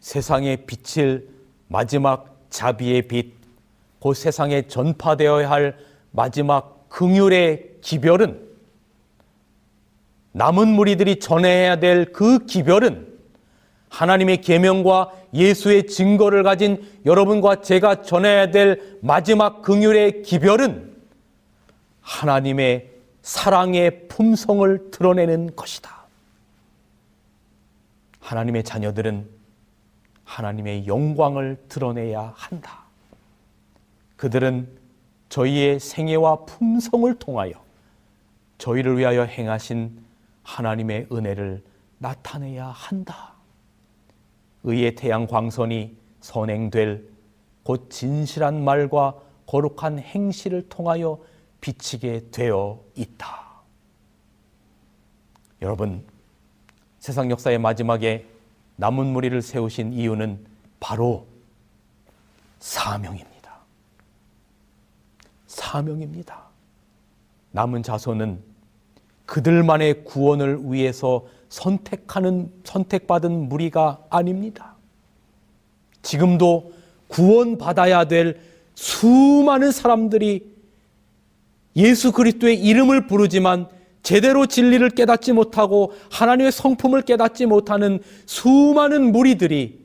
세상에 0.00 0.56
비칠 0.56 1.28
마지막 1.68 2.36
자비의 2.50 3.02
빛, 3.02 3.32
곧 4.00 4.14
세상에 4.14 4.66
전파되어야 4.66 5.48
할 5.48 5.78
마지막 6.10 6.88
긍휼의 6.88 7.76
기별은 7.80 8.44
남은 10.32 10.68
무리들이 10.68 11.20
전해야 11.20 11.76
될 11.76 12.06
그 12.12 12.44
기별은 12.44 13.06
하나님의 13.88 14.40
계명과 14.40 15.12
예수의 15.32 15.86
증거를 15.86 16.42
가진 16.42 16.84
여러분과 17.06 17.60
제가 17.60 18.02
전해야 18.02 18.50
될 18.50 18.98
마지막 19.00 19.62
긍휼의 19.62 20.22
기별은 20.22 20.92
하나님의 22.00 22.90
사랑의 23.22 24.08
품성을 24.08 24.90
드러내는 24.90 25.54
것이다. 25.54 25.95
하나님의 28.26 28.64
자녀들은 28.64 29.28
하나님의 30.24 30.88
영광을 30.88 31.62
드러내야 31.68 32.32
한다. 32.36 32.82
그들은 34.16 34.68
저희의 35.28 35.78
생애와 35.78 36.44
품성을 36.44 37.14
통하여 37.20 37.52
저희를 38.58 38.98
위하여 38.98 39.22
행하신 39.22 40.04
하나님의 40.42 41.06
은혜를 41.12 41.62
나타내야 41.98 42.66
한다. 42.66 43.34
의의 44.64 44.96
태양 44.96 45.28
광선이 45.28 45.96
선행될 46.20 47.08
곧 47.62 47.88
진실한 47.90 48.64
말과 48.64 49.14
거룩한 49.46 50.00
행실을 50.00 50.68
통하여 50.68 51.20
비치게 51.60 52.30
되어 52.32 52.80
있다. 52.96 53.46
여러분, 55.62 56.04
세상 57.06 57.30
역사의 57.30 57.58
마지막에 57.58 58.26
남은 58.74 59.06
무리를 59.06 59.40
세우신 59.40 59.92
이유는 59.92 60.40
바로 60.80 61.28
사명입니다. 62.58 63.58
사명입니다. 65.46 66.42
남은 67.52 67.84
자손은 67.84 68.42
그들만의 69.24 70.02
구원을 70.02 70.62
위해서 70.64 71.24
선택하는 71.48 72.50
선택받은 72.64 73.50
무리가 73.50 74.04
아닙니다. 74.10 74.74
지금도 76.02 76.72
구원받아야 77.06 78.06
될 78.06 78.40
수많은 78.74 79.70
사람들이 79.70 80.56
예수 81.76 82.10
그리스도의 82.10 82.60
이름을 82.60 83.06
부르지만 83.06 83.75
제대로 84.06 84.46
진리를 84.46 84.88
깨닫지 84.90 85.32
못하고 85.32 85.92
하나님의 86.12 86.52
성품을 86.52 87.02
깨닫지 87.02 87.44
못하는 87.46 88.00
수많은 88.24 89.10
무리들이 89.10 89.84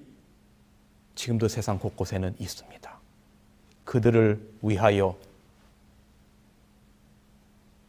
지금도 1.15 1.47
세상 1.47 1.79
곳곳에는 1.79 2.35
있습니다. 2.37 2.99
그들을 3.83 4.47
위하여 4.61 5.17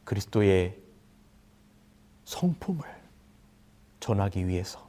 그리스도의 0.05 0.75
성품을 2.25 2.83
전하기 4.01 4.49
위해서 4.49 4.89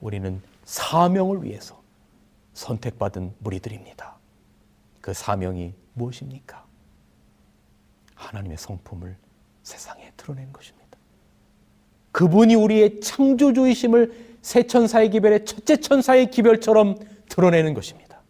우리는 0.00 0.40
사명을 0.64 1.44
위해서 1.44 1.78
선택받은 2.54 3.34
무리들입니다. 3.40 4.14
그 5.02 5.12
사명이 5.12 5.74
무엇입니까? 5.92 6.64
하나님의 8.14 8.56
성품을 8.56 9.23
세상에 9.64 10.12
드러내는 10.16 10.52
것입니다. 10.52 10.84
그분이 12.12 12.54
우리의 12.54 13.00
창조주이심을 13.00 14.12
새 14.40 14.62
천사의 14.62 15.10
기별의 15.10 15.46
첫째 15.46 15.76
천사의 15.76 16.30
기별처럼 16.30 16.96
드러내는 17.28 17.74
것입니다. 17.74 18.20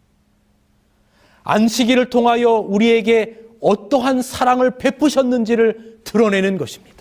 안식일을 1.43 2.09
통하여 2.09 2.53
우리에게 2.53 3.39
어떠한 3.61 4.21
사랑을 4.21 4.77
베푸셨는지를 4.77 5.99
드러내는 6.03 6.57
것입니다. 6.57 6.95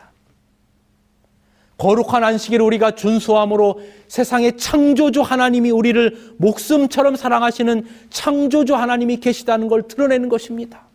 거룩한 1.78 2.22
안식일을 2.22 2.64
우리가 2.64 2.92
준수함으로 2.92 3.80
세상의 4.08 4.56
창조주 4.56 5.22
하나님이 5.22 5.70
우리를 5.70 6.34
목숨처럼 6.38 7.16
사랑하시는 7.16 7.86
창조주 8.10 8.74
하나님이 8.74 9.18
계시다는 9.18 9.68
걸 9.68 9.88
드러내는 9.88 10.28
것입니다. 10.28 10.86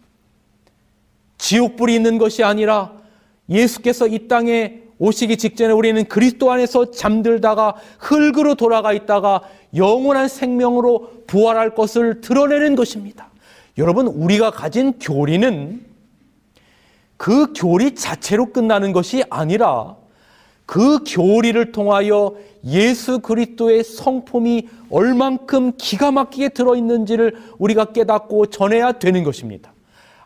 지옥불이 1.38 1.96
있는 1.96 2.18
것이 2.18 2.44
아니라 2.44 2.99
예수께서 3.50 4.08
이 4.08 4.28
땅에 4.28 4.82
오시기 5.00 5.38
직전에 5.38 5.74
우리는 5.74 6.04
그리스도 6.06 6.52
안에서 6.52 6.92
잠들다가 6.92 7.76
흙으로 8.00 8.56
돌아가 8.56 8.94
있다가 8.94 9.42
영원한 9.76 10.28
생명으로 10.28 11.24
부활할 11.26 11.74
것을 11.74 12.22
드러내는 12.22 12.76
것입니다. 12.76 13.30
여러분, 13.78 14.08
우리가 14.08 14.52
가진 14.52 14.94
교리는 15.00 15.86
그 17.16 17.54
교리 17.54 17.96
자체로 17.96 18.48
끝나는 18.48 18.92
것이 18.92 19.24
아니라 19.30 19.96
그 20.66 21.00
교리를 21.08 21.72
통하여 21.72 22.36
예수 22.66 23.20
그리스도의 23.20 23.84
성품이 23.84 24.68
얼만큼 24.90 25.74
기가 25.78 26.12
막히게 26.12 26.50
들어 26.50 26.76
있는지를 26.76 27.36
우리가 27.58 27.86
깨닫고 27.86 28.48
전해야 28.48 28.94
되는 28.94 29.24
것입니다. 29.24 29.74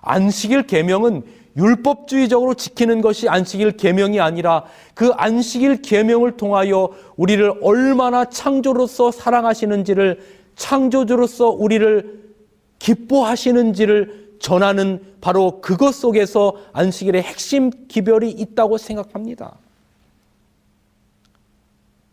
안식일 0.02 0.64
계명은 0.64 1.24
율법주의적으로 1.56 2.56
지키는 2.56 3.02
것이 3.02 3.30
안식일 3.30 3.78
계명이 3.78 4.20
아니라 4.20 4.66
그 4.94 5.12
안식일 5.12 5.82
계명을 5.82 6.38
통하여 6.38 6.90
우리를 7.16 7.60
얼마나 7.62 8.26
창조로서 8.26 9.12
사랑하시는지를 9.12 10.20
창조주로서 10.56 11.50
우리를 11.50 12.24
기뻐하시는지를 12.80 14.38
전하는 14.40 15.16
바로 15.22 15.62
그것 15.62 15.94
속에서 15.96 16.56
안식일의 16.74 17.22
핵심 17.22 17.70
기별이 17.88 18.30
있다고 18.32 18.78
생각합니다. 18.78 19.56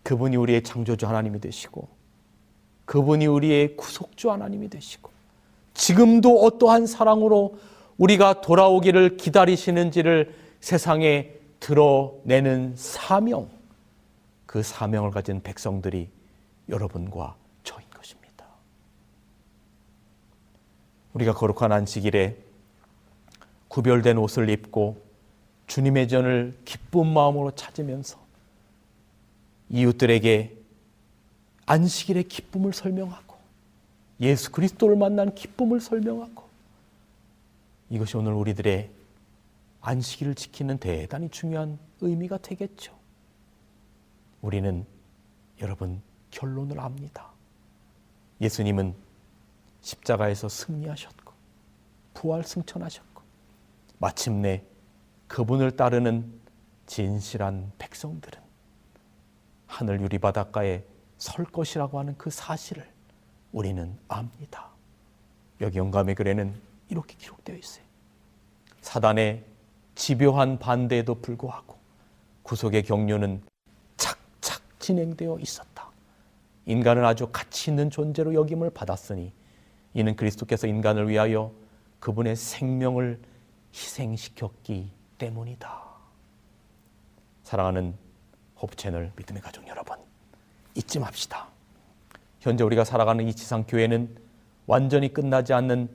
그분이 0.02 0.36
우리의 0.36 0.62
창조주 0.62 1.06
하나님이 1.06 1.40
되시고 1.40 1.88
그분이 2.84 3.26
우리의 3.26 3.76
구속주 3.76 4.30
하나님이 4.30 4.68
되시고 4.68 5.10
지금도 5.74 6.40
어떠한 6.42 6.86
사랑으로 6.86 7.56
우리가 8.00 8.40
돌아오기를 8.40 9.18
기다리시는지를 9.18 10.34
세상에 10.60 11.34
드러내는 11.60 12.72
사명, 12.74 13.50
그 14.46 14.62
사명을 14.62 15.10
가진 15.10 15.42
백성들이 15.42 16.08
여러분과 16.70 17.36
저인 17.62 17.86
것입니다. 17.90 18.46
우리가 21.12 21.34
거룩한 21.34 21.72
안식일에 21.72 22.38
구별된 23.68 24.16
옷을 24.16 24.48
입고 24.48 25.02
주님의 25.66 26.08
전을 26.08 26.56
기쁜 26.64 27.06
마음으로 27.06 27.50
찾으면서 27.50 28.18
이웃들에게 29.68 30.56
안식일의 31.66 32.24
기쁨을 32.24 32.72
설명하고 32.72 33.36
예수 34.22 34.50
그리스도를 34.50 34.96
만난 34.96 35.34
기쁨을 35.34 35.80
설명하고 35.80 36.49
이것이 37.90 38.16
오늘 38.16 38.32
우리들의 38.32 38.90
안식일을 39.80 40.34
지키는 40.36 40.78
대단히 40.78 41.28
중요한 41.28 41.78
의미가 42.00 42.38
되겠죠. 42.38 42.96
우리는 44.40 44.86
여러분 45.60 46.00
결론을 46.30 46.78
압니다. 46.80 47.30
예수님은 48.40 48.94
십자가에서 49.82 50.48
승리하셨고 50.48 51.32
부활 52.14 52.44
승천하셨고 52.44 53.22
마침내 53.98 54.62
그분을 55.26 55.76
따르는 55.76 56.40
진실한 56.86 57.72
백성들은 57.78 58.40
하늘 59.66 60.00
유리 60.00 60.18
바닷가에 60.18 60.84
설 61.18 61.44
것이라고 61.44 61.98
하는 61.98 62.16
그 62.16 62.30
사실을 62.30 62.88
우리는 63.52 63.96
압니다. 64.08 64.70
여기 65.60 65.78
영감의 65.78 66.14
글에는 66.14 66.69
이렇게 66.90 67.16
기록되어 67.16 67.56
있어요. 67.56 67.84
사단의 68.82 69.44
집요한 69.94 70.58
반대에도 70.58 71.14
불구하고 71.16 71.76
구속의 72.42 72.82
경륜은 72.82 73.42
착착 73.96 74.62
진행되어 74.80 75.38
있었다. 75.38 75.90
인간은 76.66 77.04
아주 77.04 77.28
가치 77.28 77.70
있는 77.70 77.90
존재로 77.90 78.34
여김을 78.34 78.70
받았으니 78.70 79.32
이는 79.94 80.16
그리스도께서 80.16 80.66
인간을 80.66 81.08
위하여 81.08 81.52
그분의 82.00 82.36
생명을 82.36 83.20
희생시켰기 83.74 84.90
때문이다. 85.18 85.82
사랑하는 87.42 87.94
호프 88.60 88.76
채널 88.76 89.12
믿음의 89.16 89.42
가족 89.42 89.66
여러분, 89.68 89.96
잊지 90.74 90.98
맙시다. 90.98 91.48
현재 92.40 92.64
우리가 92.64 92.84
살아가는 92.84 93.26
이 93.26 93.34
지상 93.34 93.64
교회는 93.64 94.16
완전히 94.66 95.12
끝나지 95.12 95.52
않는 95.52 95.88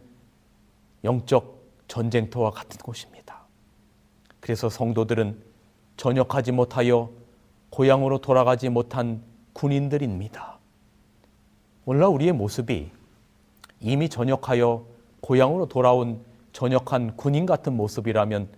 영적 1.06 1.64
전쟁터와 1.88 2.52
같은 2.52 2.78
곳입니다. 2.80 3.46
그래서 4.40 4.70
성도들은 4.70 5.42
전역하지 5.98 6.52
못하여 6.52 7.10
고향으로 7.70 8.20
돌아가지 8.20 8.70
못한 8.70 9.24
군인들입니다. 9.54 10.60
오늘날 11.86 12.10
우리의 12.10 12.34
모습이 12.34 12.92
이미 13.80 14.10
전역하여 14.10 14.86
고향으로 15.22 15.68
돌아온 15.68 16.24
전역한 16.52 17.16
군인 17.16 17.46
같은 17.46 17.74
모습이라면 17.74 18.50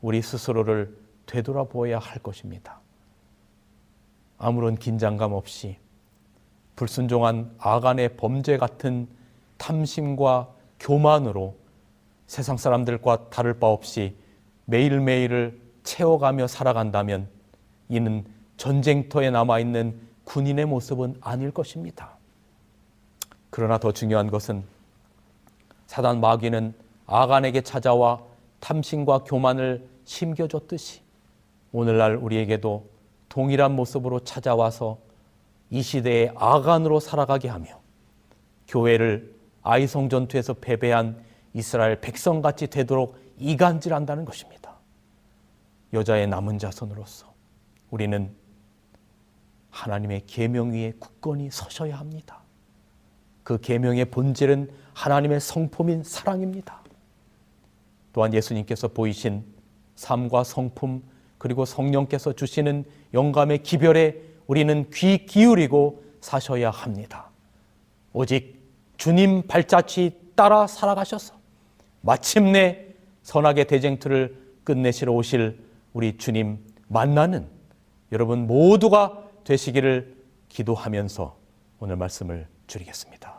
우리 0.00 0.20
스스로를 0.20 0.96
되돌아보아야 1.26 1.98
할 1.98 2.18
것입니다. 2.18 2.80
아무런 4.38 4.76
긴장감 4.76 5.32
없이 5.32 5.76
불순종한 6.74 7.54
아간의 7.58 8.16
범죄 8.16 8.56
같은 8.58 9.06
탐심과 9.58 10.48
교만으로 10.80 11.61
세상 12.32 12.56
사람들과 12.56 13.28
다를 13.28 13.52
바 13.52 13.66
없이 13.66 14.16
매일매일을 14.64 15.60
채워가며 15.82 16.46
살아간다면 16.46 17.28
이는 17.90 18.24
전쟁터에 18.56 19.28
남아있는 19.28 20.00
군인의 20.24 20.64
모습은 20.64 21.16
아닐 21.20 21.50
것입니다. 21.50 22.16
그러나 23.50 23.76
더 23.76 23.92
중요한 23.92 24.30
것은 24.30 24.64
사단 25.86 26.22
마귀는 26.22 26.72
아간에게 27.04 27.60
찾아와 27.60 28.22
탐심과 28.60 29.24
교만을 29.24 29.86
심겨줬듯이 30.06 31.02
오늘날 31.70 32.16
우리에게도 32.16 32.88
동일한 33.28 33.76
모습으로 33.76 34.20
찾아와서 34.20 34.96
이 35.68 35.82
시대의 35.82 36.32
아간으로 36.36 36.98
살아가게 36.98 37.48
하며 37.48 37.78
교회를 38.68 39.34
아이성 39.62 40.08
전투에서 40.08 40.54
패배한 40.54 41.30
이스라엘 41.54 42.00
백성같이 42.00 42.68
되도록 42.68 43.18
이간질한다는 43.38 44.24
것입니다. 44.24 44.76
여자의 45.92 46.26
남은 46.26 46.58
자손으로서 46.58 47.32
우리는 47.90 48.34
하나님의 49.70 50.22
계명 50.26 50.72
위에 50.72 50.92
굳건히 50.98 51.50
서셔야 51.50 51.98
합니다. 51.98 52.40
그 53.42 53.58
계명의 53.58 54.06
본질은 54.06 54.70
하나님의 54.94 55.40
성품인 55.40 56.04
사랑입니다. 56.04 56.80
또한 58.12 58.32
예수님께서 58.34 58.88
보이신 58.88 59.44
삶과 59.96 60.44
성품 60.44 61.02
그리고 61.38 61.64
성령께서 61.64 62.34
주시는 62.34 62.84
영감의 63.14 63.62
기별에 63.62 64.16
우리는 64.46 64.88
귀 64.90 65.26
기울이고 65.26 66.04
사셔야 66.20 66.70
합니다. 66.70 67.30
오직 68.12 68.62
주님 68.96 69.46
발자취 69.46 70.32
따라 70.36 70.66
살아가셔서 70.66 71.41
마침내 72.02 72.86
선악의 73.22 73.66
대쟁투를 73.66 74.36
끝내시러 74.64 75.12
오실 75.12 75.58
우리 75.92 76.16
주님 76.18 76.58
만나는 76.88 77.48
여러분 78.12 78.46
모두가 78.46 79.22
되시기를 79.44 80.16
기도하면서 80.48 81.36
오늘 81.80 81.96
말씀을 81.96 82.46
줄이겠습니다. 82.66 83.31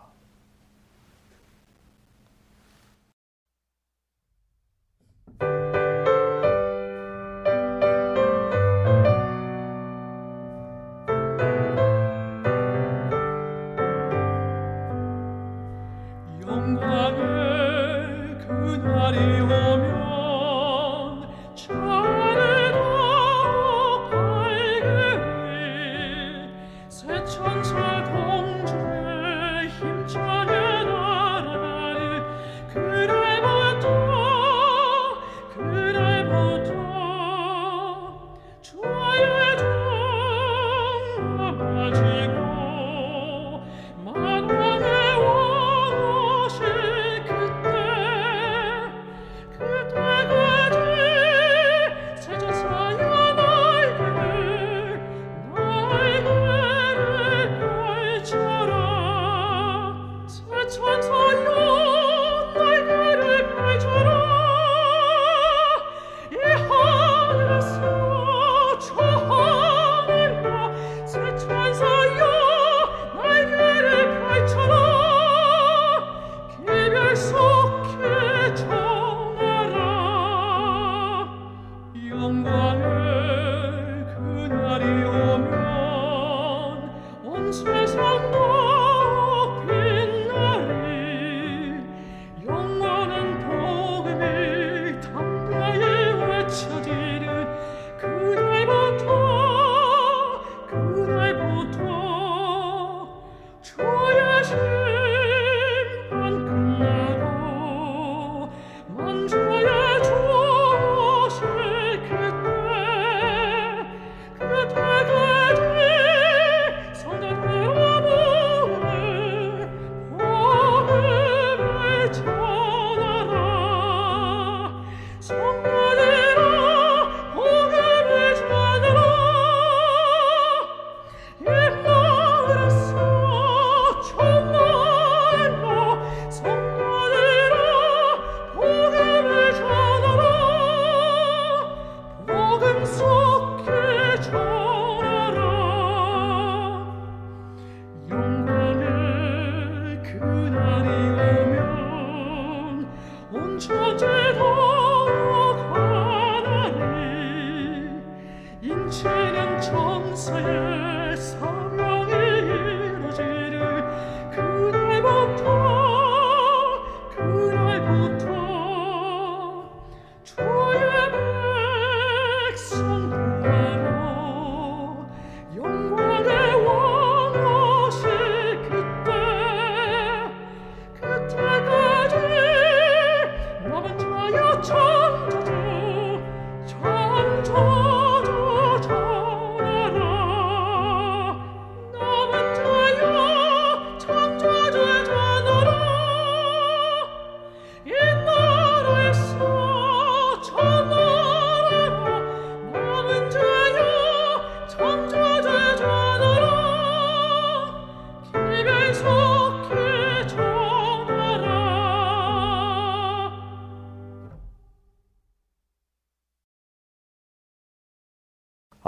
그날이 84.16 85.03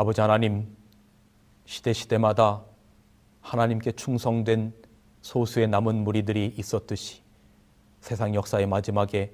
아버지 0.05 0.21
하나님, 0.21 0.67
시대시대마다 1.65 2.63
하나님께 3.41 3.93
충성된 3.93 4.71
소수의 5.23 5.67
남은 5.67 6.03
무리들이 6.03 6.53
있었듯이 6.59 7.23
세상 8.01 8.35
역사의 8.35 8.67
마지막에 8.67 9.33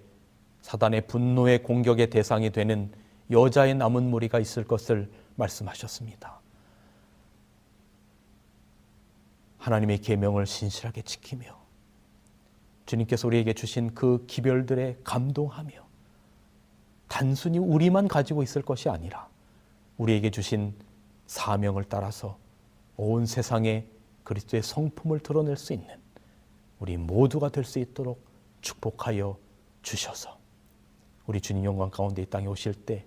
사단의 0.62 1.08
분노의 1.08 1.64
공격의 1.64 2.10
대상이 2.10 2.52
되는 2.52 2.90
여자의 3.32 3.76
남은 3.76 4.10
무리가 4.10 4.40
있을 4.40 4.64
것을 4.64 5.12
말씀하셨습니다. 5.36 6.40
하나님의 9.58 9.98
계명을 9.98 10.46
신실하게 10.46 11.02
지키며 11.02 11.60
주님께서 12.86 13.28
우리에게 13.28 13.52
주신 13.52 13.94
그 13.94 14.24
기별들에 14.26 15.00
감동하며 15.04 15.86
단순히 17.10 17.58
우리만 17.60 18.08
가지고 18.08 18.42
있을 18.42 18.62
것이 18.62 18.88
아니라 18.88 19.31
우리에게 20.02 20.32
주신 20.32 20.74
사명을 21.28 21.84
따라서 21.84 22.38
온 22.98 23.26
세상에 23.26 23.86
그리스도의 24.24 24.64
성품을 24.64 25.20
드러낼 25.20 25.58
수 25.58 25.74
있는 25.74 25.96
우리 26.80 26.98
모두가 26.98 27.50
될 27.50 27.64
수 27.64 27.78
있도록 27.80 28.26
축복하여 28.62 29.38
주셔서 29.84 30.38
우리 31.28 31.40
주님 31.40 31.66
영광 31.66 31.92
가운데 31.92 32.24
이 32.24 32.26
땅에 32.26 32.48
오실 32.48 32.74
때 32.74 33.06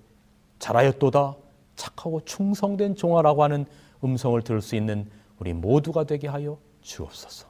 잘하였도다 0.61 1.37
착하고 1.75 2.25
충성된 2.25 2.95
종아라고 2.95 3.43
하는 3.43 3.67
음성을 4.05 4.41
들을 4.43 4.61
수 4.63 4.77
있는 4.77 5.11
우리 5.39 5.53
모두가 5.53 6.05
되게 6.05 6.29
하여 6.29 6.59
주옵소서. 6.83 7.49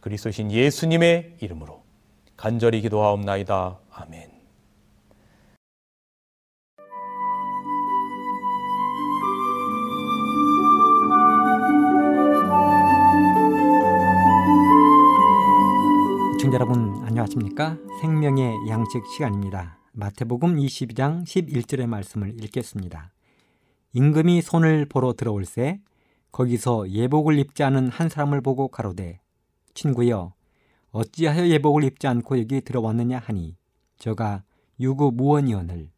그리스도신 0.00 0.50
예수님의 0.50 1.36
이름으로 1.40 1.82
간절히 2.36 2.80
기도하옵나이다. 2.80 3.78
아멘. 3.90 4.31
시청자 16.42 16.56
여러분 16.56 17.00
안녕하십니까? 17.04 17.78
생명의 18.00 18.52
양식 18.66 19.06
시간입니다. 19.14 19.78
마태복음 19.92 20.56
22장 20.56 21.22
11절의 21.22 21.86
말씀을 21.86 22.34
읽겠습니다. 22.42 23.12
임금이 23.92 24.42
손을 24.42 24.86
보러 24.86 25.12
들어올새 25.12 25.78
거기서 26.32 26.90
예복을 26.90 27.38
입지 27.38 27.62
않은 27.62 27.90
한 27.90 28.08
사람을 28.08 28.40
보고 28.40 28.66
가로되 28.66 29.20
친구여 29.74 30.32
어찌하여 30.90 31.46
예복을 31.46 31.84
입지 31.84 32.08
않고 32.08 32.40
여기 32.40 32.60
들어왔느냐 32.60 33.20
하니 33.20 33.54
저가 33.98 34.42
유구 34.80 35.12
무원이언을 35.12 35.90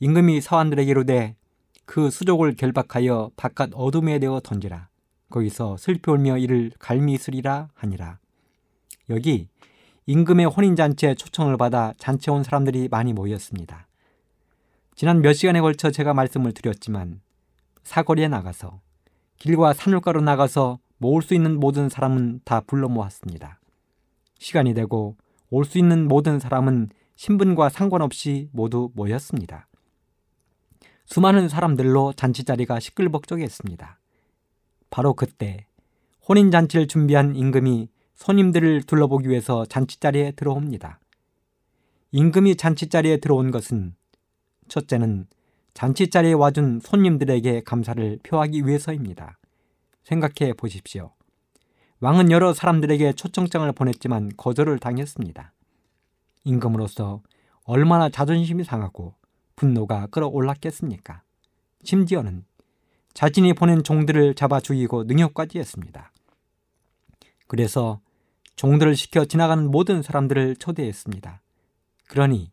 임금이 0.00 0.40
사환들에게로되 0.40 1.36
그 1.84 2.10
수족을 2.10 2.56
결박하여 2.56 3.30
바깥 3.36 3.70
어둠에 3.74 4.18
내어 4.18 4.40
던지라 4.40 4.88
거기서 5.30 5.76
슬피 5.76 6.10
울며 6.10 6.38
이를 6.38 6.72
갈미 6.80 7.12
있으리라 7.12 7.68
하니라 7.74 8.18
여기 9.08 9.46
임금의 10.06 10.46
혼인잔치에 10.46 11.14
초청을 11.14 11.56
받아 11.56 11.94
잔치에 11.98 12.32
온 12.32 12.42
사람들이 12.42 12.88
많이 12.88 13.12
모였습니다. 13.12 13.86
지난 14.94 15.22
몇 15.22 15.32
시간에 15.32 15.60
걸쳐 15.60 15.90
제가 15.90 16.14
말씀을 16.14 16.52
드렸지만 16.52 17.20
사거리에 17.82 18.28
나가서 18.28 18.80
길과 19.38 19.72
산울가로 19.72 20.20
나가서 20.20 20.78
모을 20.98 21.22
수 21.22 21.34
있는 21.34 21.58
모든 21.58 21.88
사람은 21.88 22.40
다 22.44 22.60
불러 22.60 22.88
모았습니다. 22.88 23.60
시간이 24.38 24.74
되고 24.74 25.16
올 25.50 25.64
수 25.64 25.78
있는 25.78 26.08
모든 26.08 26.38
사람은 26.38 26.90
신분과 27.16 27.68
상관없이 27.68 28.48
모두 28.52 28.90
모였습니다. 28.94 29.68
수많은 31.06 31.48
사람들로 31.48 32.12
잔치 32.14 32.44
자리가 32.44 32.80
시끌벅적했습니다. 32.80 33.98
바로 34.90 35.14
그때 35.14 35.66
혼인 36.28 36.50
잔치를 36.50 36.88
준비한 36.88 37.36
임금이 37.36 37.88
손님들을 38.14 38.82
둘러보기 38.82 39.28
위해서 39.28 39.64
잔치자리에 39.66 40.32
들어옵니다. 40.32 41.00
임금이 42.12 42.56
잔치자리에 42.56 43.18
들어온 43.18 43.50
것은 43.50 43.94
첫째는 44.68 45.26
잔치자리에 45.74 46.32
와준 46.32 46.80
손님들에게 46.80 47.62
감사를 47.62 48.20
표하기 48.22 48.66
위해서입니다. 48.66 49.38
생각해 50.04 50.52
보십시오. 50.54 51.12
왕은 52.00 52.30
여러 52.30 52.52
사람들에게 52.52 53.14
초청장을 53.14 53.70
보냈지만 53.72 54.30
거절을 54.36 54.78
당했습니다. 54.78 55.52
임금으로서 56.44 57.22
얼마나 57.64 58.08
자존심이 58.08 58.62
상하고 58.62 59.14
분노가 59.56 60.06
끌어올랐겠습니까? 60.08 61.22
심지어는 61.82 62.44
자신이 63.14 63.54
보낸 63.54 63.82
종들을 63.82 64.34
잡아 64.34 64.60
죽이고 64.60 65.04
능욕까지 65.04 65.58
했습니다. 65.58 66.12
그래서 67.54 68.00
종들을 68.56 68.96
시켜 68.96 69.24
지나가는 69.24 69.70
모든 69.70 70.02
사람들을 70.02 70.56
초대했습니다. 70.56 71.40
그러니 72.08 72.50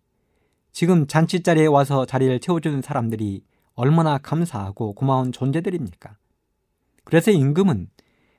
지금 0.72 1.08
잔치 1.08 1.42
자리에 1.42 1.66
와서 1.66 2.06
자리를 2.06 2.40
채워주는 2.40 2.84
사람들이 2.84 3.44
얼마나 3.74 4.20
감사하고 4.20 4.94
고마운 4.94 5.32
존재들입니까? 5.32 6.18
그래서 7.04 7.32
임금은 7.32 7.90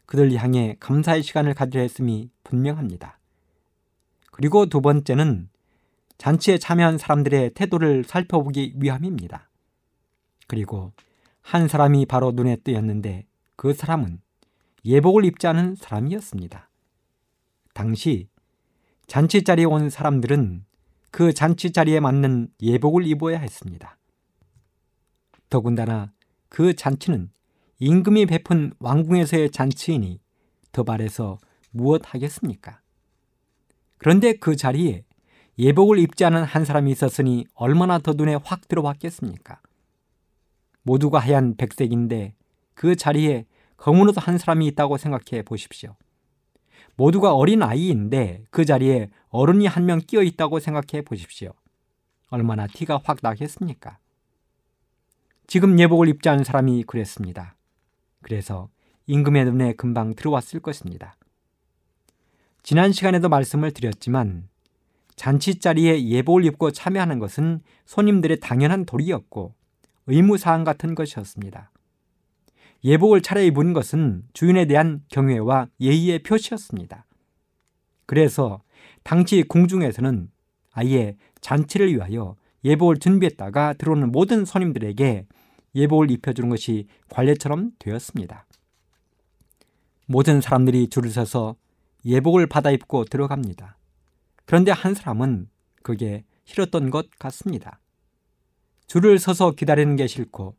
그들 0.07 0.33
향해 0.37 0.77
감사의 0.79 1.25
시간을 1.25 1.55
가지려 1.55 1.83
했음이 1.83 2.31
분명합니다. 2.45 3.19
그리고 4.31 4.67
두 4.67 4.81
번째는 4.81 5.49
잔치에 6.19 6.59
참여한 6.59 6.97
사람들의 6.97 7.55
태도를 7.55 8.05
살펴보기 8.05 8.75
위함입니다. 8.77 9.51
그리고 10.47 10.93
한 11.41 11.67
사람이 11.67 12.07
바로 12.07 12.31
눈에 12.31 12.55
띄었는데 12.55 13.27
그 13.57 13.75
사람은 13.75 14.21
예복을 14.85 15.25
입지 15.25 15.47
않은 15.47 15.77
사람이었습니다. 15.77 16.69
당시 17.75 18.29
잔치 19.07 19.45
자리에 19.45 19.65
온 19.65 19.91
사람들은 19.91 20.65
그 21.11 21.33
잔치 21.33 21.73
자리에 21.73 22.01
맞는 22.01 22.49
예복을 22.61 23.07
입어야 23.07 23.39
했습니다. 23.39 23.99
더군다나 25.51 26.13
그 26.49 26.75
잔치는 26.75 27.31
임금이 27.79 28.27
베푼 28.27 28.73
왕궁에서의 28.79 29.51
잔치이니 29.51 30.21
더 30.73 30.83
말해서 30.85 31.39
무엇 31.71 32.03
하겠습니까? 32.05 32.81
그런데 33.99 34.33
그 34.35 34.57
자리에 34.57 35.05
예복을 35.59 35.99
입지 35.99 36.25
않은 36.25 36.45
한 36.45 36.65
사람이 36.65 36.91
있었으니 36.91 37.47
얼마나 37.55 37.99
더 37.99 38.13
눈에 38.15 38.37
확 38.43 38.67
들어왔겠습니까? 38.69 39.61
모두가 40.83 41.19
하얀 41.19 41.57
백색인데 41.57 42.35
그 42.75 42.97
자리에 42.97 43.47
옷한 43.85 44.39
사람이 44.39 44.67
있다고 44.69 44.97
생각해 44.97 45.43
보십시오. 45.43 45.97
모두가 46.97 47.35
어린 47.35 47.63
아이인데 47.63 48.45
그 48.51 48.65
자리에 48.65 49.11
어른이 49.31 49.67
한 49.67 49.87
명 49.87 49.99
끼어 49.99 50.23
있다고 50.23 50.61
생각해 50.61 51.03
보십시오. 51.05 51.53
얼마나 52.29 52.69
티가 52.69 53.01
확 53.03 53.19
나겠습니까? 53.23 53.99
지금 55.49 55.79
예복을 55.81 56.09
입지 56.09 56.29
않은 56.29 56.45
사람이 56.45 56.85
그랬습니다. 56.85 57.57
그래서 58.23 58.69
임금의 59.07 59.47
눈에 59.47 59.73
금방 59.73 60.15
들어왔을 60.15 60.61
것입니다. 60.61 61.17
지난 62.63 62.93
시간에도 62.93 63.29
말씀을 63.29 63.73
드렸지만 63.73 64.49
잔치 65.17 65.59
자리에 65.59 66.05
예복을 66.05 66.45
입고 66.45 66.71
참여하는 66.71 67.19
것은 67.19 67.63
손님들의 67.85 68.39
당연한 68.39 68.85
도리였고 68.87 69.55
의무사항 70.07 70.63
같은 70.63 70.95
것이었습니다. 70.95 71.72
예복을 72.85 73.23
차려입은 73.23 73.73
것은 73.73 74.25
주인에 74.33 74.67
대한 74.67 75.03
경외와 75.09 75.69
예의의 75.81 76.23
표시였습니다. 76.23 77.07
그래서 78.07 78.63
당시 79.05 79.43
궁중에서는 79.43 80.31
아예 80.73 81.17
잔치를 81.41 81.93
위하여 81.95 82.37
예복을 82.65 82.99
준비했다가 82.99 83.75
들어오는 83.75 84.11
모든 84.11 84.45
손님들에게 84.45 85.27
예복을 85.75 86.11
입혀주는 86.11 86.49
것이 86.49 86.87
관례처럼 87.09 87.73
되었습니다. 87.79 88.47
모든 90.07 90.41
사람들이 90.41 90.89
줄을 90.89 91.11
서서 91.11 91.57
예복을 92.05 92.47
받아 92.47 92.71
입고 92.71 93.05
들어갑니다. 93.05 93.77
그런데 94.45 94.73
한 94.73 94.95
사람은 94.95 95.49
그게 95.83 96.25
싫었던 96.45 96.91
것 96.91 97.09
같습니다. 97.19 97.81
줄을 98.87 99.19
서서 99.19 99.53
기다리는 99.53 99.97
게 99.97 100.07
싫고 100.07 100.57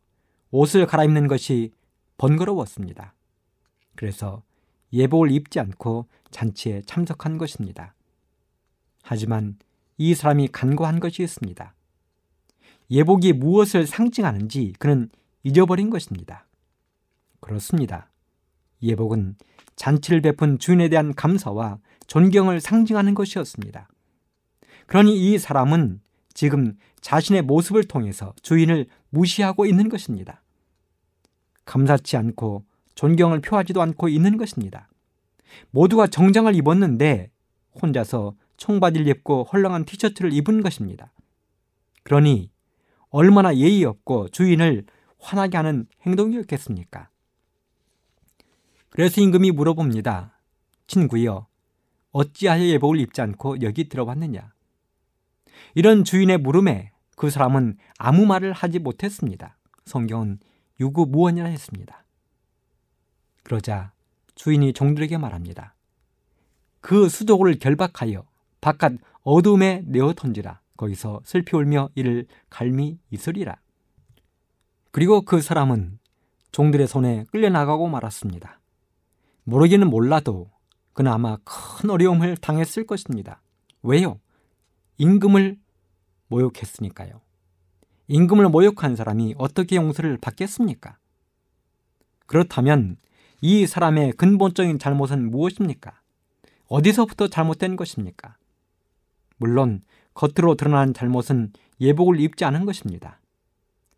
옷을 0.51 0.87
갈아입는 0.87 1.27
것이 1.27 1.71
번거로웠습니다. 2.17 3.13
그래서 3.95 4.43
예복을 4.91 5.31
입지 5.31 5.59
않고 5.59 6.07
잔치에 6.31 6.81
참석한 6.85 7.37
것입니다. 7.37 7.95
하지만 9.01 9.57
이 9.97 10.13
사람이 10.15 10.49
간과한 10.49 10.99
것이 10.99 11.23
있습니다. 11.23 11.73
예복이 12.91 13.33
무엇을 13.33 13.87
상징하는지 13.87 14.73
그는 14.79 15.09
잊어버린 15.43 15.89
것입니다. 15.89 16.47
그렇습니다. 17.39 18.09
예복은 18.81 19.35
잔치를 19.75 20.21
베푼 20.21 20.59
주인에 20.59 20.89
대한 20.89 21.13
감사와 21.13 21.79
존경을 22.07 22.61
상징하는 22.61 23.13
것이었습니다. 23.13 23.87
그러니 24.85 25.15
이 25.15 25.37
사람은 25.37 26.01
지금 26.33 26.77
자신의 27.01 27.43
모습을 27.43 27.85
통해서 27.85 28.33
주인을 28.41 28.87
무시하고 29.09 29.65
있는 29.65 29.89
것입니다. 29.89 30.42
감사치 31.65 32.17
않고 32.17 32.65
존경을 32.95 33.41
표하지도 33.41 33.81
않고 33.81 34.09
있는 34.09 34.37
것입니다. 34.37 34.89
모두가 35.71 36.07
정장을 36.07 36.53
입었는데 36.55 37.31
혼자서 37.81 38.35
청바지를 38.57 39.07
입고 39.07 39.43
헐렁한 39.51 39.85
티셔츠를 39.85 40.33
입은 40.33 40.61
것입니다. 40.61 41.11
그러니 42.03 42.51
얼마나 43.09 43.55
예의 43.55 43.83
없고 43.85 44.29
주인을 44.29 44.85
화나게 45.19 45.57
하는 45.57 45.87
행동이었겠습니까? 46.05 47.09
그래서 48.89 49.21
임금이 49.21 49.51
물어봅니다. 49.51 50.39
친구여, 50.87 51.47
어찌하여 52.11 52.65
예복을 52.65 52.99
입지 52.99 53.21
않고 53.21 53.61
여기 53.61 53.89
들어왔느냐? 53.89 54.53
이런 55.75 56.03
주인의 56.03 56.37
물음에 56.39 56.91
그 57.15 57.29
사람은 57.29 57.77
아무 57.97 58.25
말을 58.25 58.53
하지 58.53 58.79
못했습니다. 58.79 59.57
성경은 59.85 60.39
유구무원이라 60.79 61.47
했습니다. 61.47 62.03
그러자 63.43 63.91
주인이 64.35 64.73
종들에게 64.73 65.17
말합니다. 65.17 65.75
그 66.81 67.07
수족을 67.09 67.59
결박하여 67.59 68.25
바깥 68.61 68.93
어둠에 69.21 69.83
내어 69.85 70.13
던지라. 70.13 70.59
거기서 70.77 71.21
슬피 71.23 71.55
울며 71.55 71.89
이를 71.95 72.27
갈미 72.49 72.99
있으리라. 73.11 73.57
그리고 74.91 75.21
그 75.21 75.41
사람은 75.41 75.99
종들의 76.51 76.87
손에 76.87 77.25
끌려나가고 77.31 77.87
말았습니다. 77.87 78.59
모르기는 79.43 79.89
몰라도 79.89 80.51
그는 80.93 81.11
아마 81.11 81.37
큰 81.43 81.89
어려움을 81.89 82.37
당했을 82.37 82.85
것입니다. 82.85 83.41
왜요? 83.81 84.19
임금을 84.97 85.57
모욕했으니까요. 86.27 87.21
임금을 88.07 88.49
모욕한 88.49 88.95
사람이 88.95 89.35
어떻게 89.37 89.75
용서를 89.77 90.17
받겠습니까? 90.17 90.97
그렇다면 92.25 92.97
이 93.41 93.65
사람의 93.65 94.13
근본적인 94.13 94.79
잘못은 94.79 95.29
무엇입니까? 95.29 95.99
어디서부터 96.67 97.27
잘못된 97.27 97.75
것입니까? 97.75 98.37
물론 99.37 99.81
겉으로 100.13 100.55
드러난 100.55 100.93
잘못은 100.93 101.53
예복을 101.79 102.19
입지 102.19 102.45
않은 102.45 102.65
것입니다. 102.65 103.19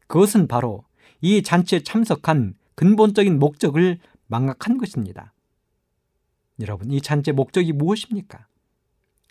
그것은 0.07 0.47
바로 0.47 0.83
이 1.21 1.41
잔치에 1.41 1.81
참석한 1.81 2.55
근본적인 2.75 3.39
목적을 3.39 3.99
망각한 4.27 4.77
것입니다. 4.77 5.33
여러분, 6.59 6.91
이 6.91 7.01
잔치의 7.01 7.33
목적이 7.33 7.73
무엇입니까? 7.73 8.47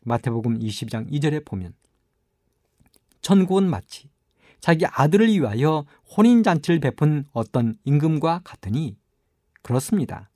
마태복음 0.04 0.58
20장 0.58 1.10
2절에 1.10 1.44
보면 1.44 1.74
천국은 3.22 3.68
마치 3.68 4.10
자기 4.64 4.86
아들을 4.86 5.28
위하여 5.28 5.84
혼인잔치를 6.16 6.80
베푼 6.80 7.26
어떤 7.32 7.76
임금과 7.84 8.40
같으니 8.44 8.96
그렇습니다. 9.60 10.30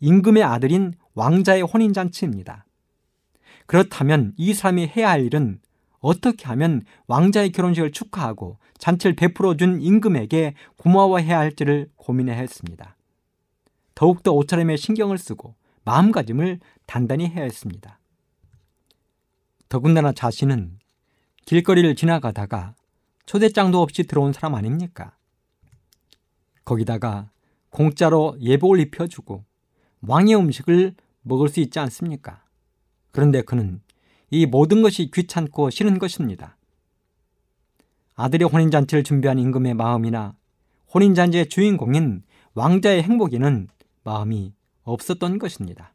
임금의 0.00 0.42
아들인 0.42 0.94
왕자의 1.14 1.62
혼인잔치입니다. 1.62 2.66
그렇다면 3.66 4.32
이 4.36 4.54
사람이 4.54 4.88
해야 4.96 5.10
할 5.10 5.24
일은 5.24 5.60
어떻게 6.00 6.46
하면 6.46 6.82
왕자의 7.06 7.52
결혼식을 7.52 7.92
축하하고 7.92 8.58
잔치를 8.78 9.14
베풀어 9.14 9.56
준 9.56 9.80
임금에게 9.80 10.54
고마워해야 10.76 11.38
할지를 11.38 11.88
고민해야 11.94 12.36
했습니다. 12.36 12.96
더욱더 13.94 14.32
옷차림에 14.32 14.76
신경을 14.76 15.16
쓰고 15.16 15.54
마음가짐을 15.84 16.58
단단히 16.86 17.28
해야 17.28 17.44
했습니다. 17.44 18.00
더군다나 19.68 20.10
자신은 20.10 20.80
길거리를 21.46 21.94
지나가다가 21.94 22.74
초대장도 23.26 23.80
없이 23.80 24.04
들어온 24.04 24.32
사람 24.32 24.54
아닙니까? 24.54 25.16
거기다가 26.64 27.30
공짜로 27.70 28.36
예복을 28.40 28.80
입혀주고 28.80 29.44
왕의 30.02 30.36
음식을 30.36 30.94
먹을 31.22 31.48
수 31.48 31.60
있지 31.60 31.78
않습니까? 31.78 32.44
그런데 33.10 33.42
그는 33.42 33.80
이 34.30 34.46
모든 34.46 34.82
것이 34.82 35.10
귀찮고 35.10 35.70
싫은 35.70 35.98
것입니다. 35.98 36.56
아들의 38.14 38.48
혼인잔치를 38.48 39.02
준비한 39.02 39.38
임금의 39.38 39.74
마음이나 39.74 40.36
혼인잔치의 40.92 41.48
주인공인 41.48 42.22
왕자의 42.54 43.02
행복에는 43.02 43.68
마음이 44.04 44.54
없었던 44.82 45.38
것입니다. 45.38 45.94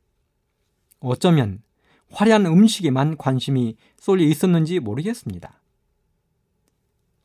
어쩌면 1.00 1.62
화려한 2.12 2.46
음식에만 2.46 3.18
관심이 3.18 3.76
쏠려 3.98 4.24
있었는지 4.24 4.80
모르겠습니다. 4.80 5.59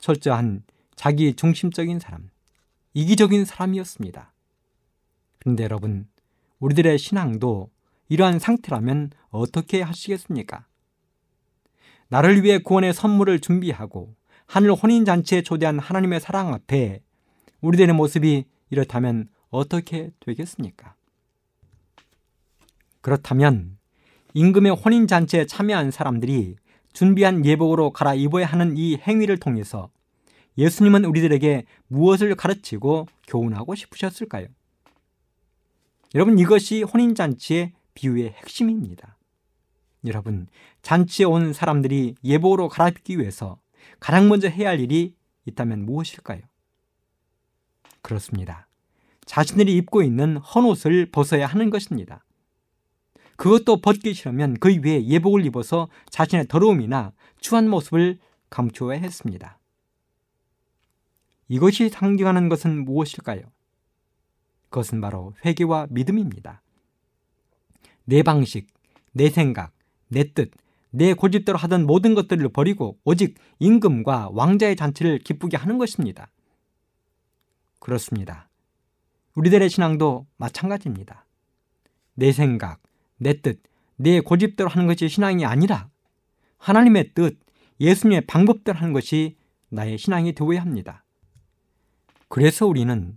철저한 0.04 0.64
자기 0.96 1.32
중심적인 1.32 1.98
사람, 1.98 2.28
이기적인 2.92 3.46
사람이었습니다. 3.46 4.34
그런데 5.38 5.64
여러분, 5.64 6.06
우리들의 6.58 6.98
신앙도 6.98 7.70
이러한 8.10 8.38
상태라면 8.38 9.12
어떻게 9.30 9.80
하시겠습니까? 9.80 10.66
나를 12.08 12.44
위해 12.44 12.58
구원의 12.58 12.92
선물을 12.92 13.40
준비하고 13.40 14.14
하늘 14.44 14.72
혼인잔치에 14.72 15.40
초대한 15.40 15.78
하나님의 15.78 16.20
사랑 16.20 16.52
앞에 16.52 17.00
우리들의 17.62 17.94
모습이 17.94 18.44
이렇다면 18.68 19.30
어떻게 19.48 20.10
되겠습니까? 20.20 20.96
그렇다면 23.00 23.78
임금의 24.34 24.72
혼인잔치에 24.72 25.46
참여한 25.46 25.90
사람들이 25.90 26.56
준비한 26.92 27.46
예복으로 27.46 27.92
갈아입어야 27.92 28.44
하는 28.44 28.76
이 28.76 28.98
행위를 28.98 29.38
통해서 29.38 29.93
예수님은 30.56 31.04
우리들에게 31.04 31.64
무엇을 31.88 32.34
가르치고 32.34 33.06
교훈하고 33.26 33.74
싶으셨을까요? 33.74 34.46
여러분, 36.14 36.38
이것이 36.38 36.82
혼인잔치의 36.82 37.72
비유의 37.94 38.30
핵심입니다. 38.30 39.16
여러분, 40.06 40.46
잔치에 40.82 41.24
온 41.24 41.52
사람들이 41.52 42.14
예복으로 42.22 42.68
갈아입기 42.68 43.18
위해서 43.18 43.58
가장 44.00 44.28
먼저 44.28 44.48
해야 44.48 44.68
할 44.68 44.80
일이 44.80 45.14
있다면 45.46 45.84
무엇일까요? 45.86 46.40
그렇습니다. 48.02 48.68
자신들이 49.24 49.74
입고 49.76 50.02
있는 50.02 50.36
헌옷을 50.36 51.10
벗어야 51.10 51.46
하는 51.46 51.70
것입니다. 51.70 52.24
그것도 53.36 53.80
벗기 53.80 54.14
싫으면 54.14 54.58
그 54.60 54.68
위에 54.68 55.06
예복을 55.06 55.44
입어서 55.46 55.88
자신의 56.10 56.46
더러움이나 56.48 57.12
추한 57.40 57.68
모습을 57.68 58.18
감추어야 58.50 58.98
했습니다. 58.98 59.58
이것이 61.48 61.88
상징하는 61.88 62.48
것은 62.48 62.84
무엇일까요? 62.84 63.42
그것은 64.70 65.00
바로 65.00 65.34
회개와 65.44 65.88
믿음입니다. 65.90 66.62
내 68.04 68.22
방식, 68.22 68.66
내 69.12 69.30
생각, 69.30 69.72
내 70.08 70.32
뜻, 70.32 70.50
내 70.90 71.12
고집대로 71.12 71.58
하던 71.58 71.86
모든 71.86 72.14
것들을 72.14 72.48
버리고 72.50 72.98
오직 73.04 73.36
임금과 73.58 74.30
왕자의 74.32 74.76
잔치를 74.76 75.18
기쁘게 75.18 75.56
하는 75.56 75.78
것입니다. 75.78 76.30
그렇습니다. 77.80 78.48
우리들의 79.34 79.68
신앙도 79.68 80.26
마찬가지입니다. 80.36 81.26
내 82.14 82.32
생각, 82.32 82.80
내 83.16 83.40
뜻, 83.40 83.60
내 83.96 84.20
고집대로 84.20 84.68
하는 84.68 84.86
것이 84.86 85.08
신앙이 85.08 85.44
아니라 85.44 85.88
하나님의 86.58 87.12
뜻, 87.14 87.38
예수님의 87.80 88.26
방법대로 88.26 88.78
하는 88.78 88.92
것이 88.92 89.36
나의 89.68 89.98
신앙이 89.98 90.32
되어야 90.34 90.60
합니다. 90.60 91.03
그래서 92.34 92.66
우리는 92.66 93.16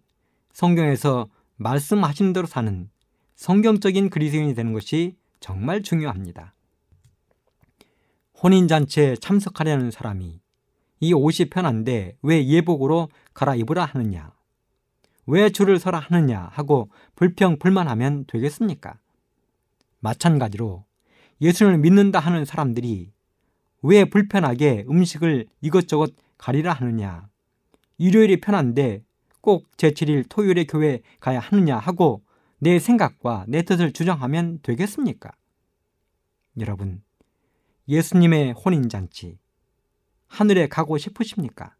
성경에서 0.53 1.27
말씀하신 1.55 2.33
대로 2.33 2.45
사는 2.45 2.87
성경적인 3.35 4.11
그리스인이 4.11 4.53
되는 4.53 4.73
것이 4.73 5.15
정말 5.39 5.81
중요합니다. 5.81 6.53
혼인잔치에 8.43 9.15
참석하려는 9.15 9.89
사람이 9.89 10.39
이 10.99 11.13
옷이 11.13 11.49
편한데 11.49 12.17
왜 12.21 12.45
예복으로 12.45 13.09
갈아입으라 13.33 13.85
하느냐? 13.85 14.33
왜 15.25 15.49
줄을 15.49 15.79
서라 15.79 15.97
하느냐 15.97 16.49
하고 16.51 16.91
불평 17.15 17.57
불만하면 17.57 18.25
되겠습니까? 18.27 18.99
마찬가지로 19.99 20.85
예수를 21.41 21.79
믿는다 21.79 22.19
하는 22.19 22.45
사람들이 22.45 23.11
왜 23.81 24.05
불편하게 24.05 24.85
음식을 24.87 25.47
이것저것 25.61 26.13
가리라 26.37 26.71
하느냐? 26.73 27.27
일요일이 27.97 28.39
편한데 28.39 29.06
꼭 29.47 29.71
제7일 29.77 30.25
토요일에 30.27 30.65
교회 30.65 30.99
가야 31.21 31.39
하느냐 31.39 31.77
하고 31.77 32.21
내 32.59 32.79
생각과 32.79 33.45
내 33.47 33.61
뜻을 33.61 33.93
주장하면 33.93 34.59
되겠습니까? 34.61 35.31
여러분, 36.59 37.01
예수님의 37.87 38.51
혼인잔치, 38.51 39.37
하늘에 40.27 40.67
가고 40.67 40.97
싶으십니까? 40.97 41.73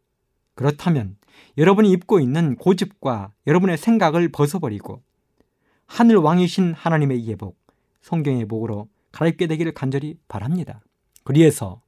그렇다면 0.55 1.17
여러분이 1.57 1.91
입고 1.91 2.21
있는 2.21 2.55
고집과 2.55 3.33
여러분의 3.47 3.77
생각을 3.77 4.29
벗어버리고 4.29 5.01
하늘 5.87 6.15
왕이신 6.15 6.71
하나님의 6.71 7.27
예복, 7.27 7.59
성경의 7.99 8.45
복으로 8.45 8.87
갈아입게 9.11 9.45
되기를 9.47 9.73
간절히 9.73 10.17
바랍니다. 10.29 10.79
그리해서 11.25 11.81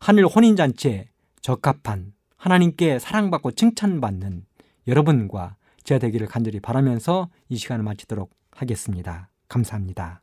하늘 0.00 0.26
혼인잔치에 0.26 1.10
적합한 1.42 2.12
하나님께 2.36 2.98
사랑받고 2.98 3.52
칭찬받는 3.52 4.46
여러분과 4.86 5.56
제가 5.84 5.98
되기를 5.98 6.26
간절히 6.26 6.60
바라면서 6.60 7.28
이 7.48 7.56
시간을 7.56 7.84
마치도록 7.84 8.30
하겠습니다. 8.50 9.28
감사합니다. 9.48 10.22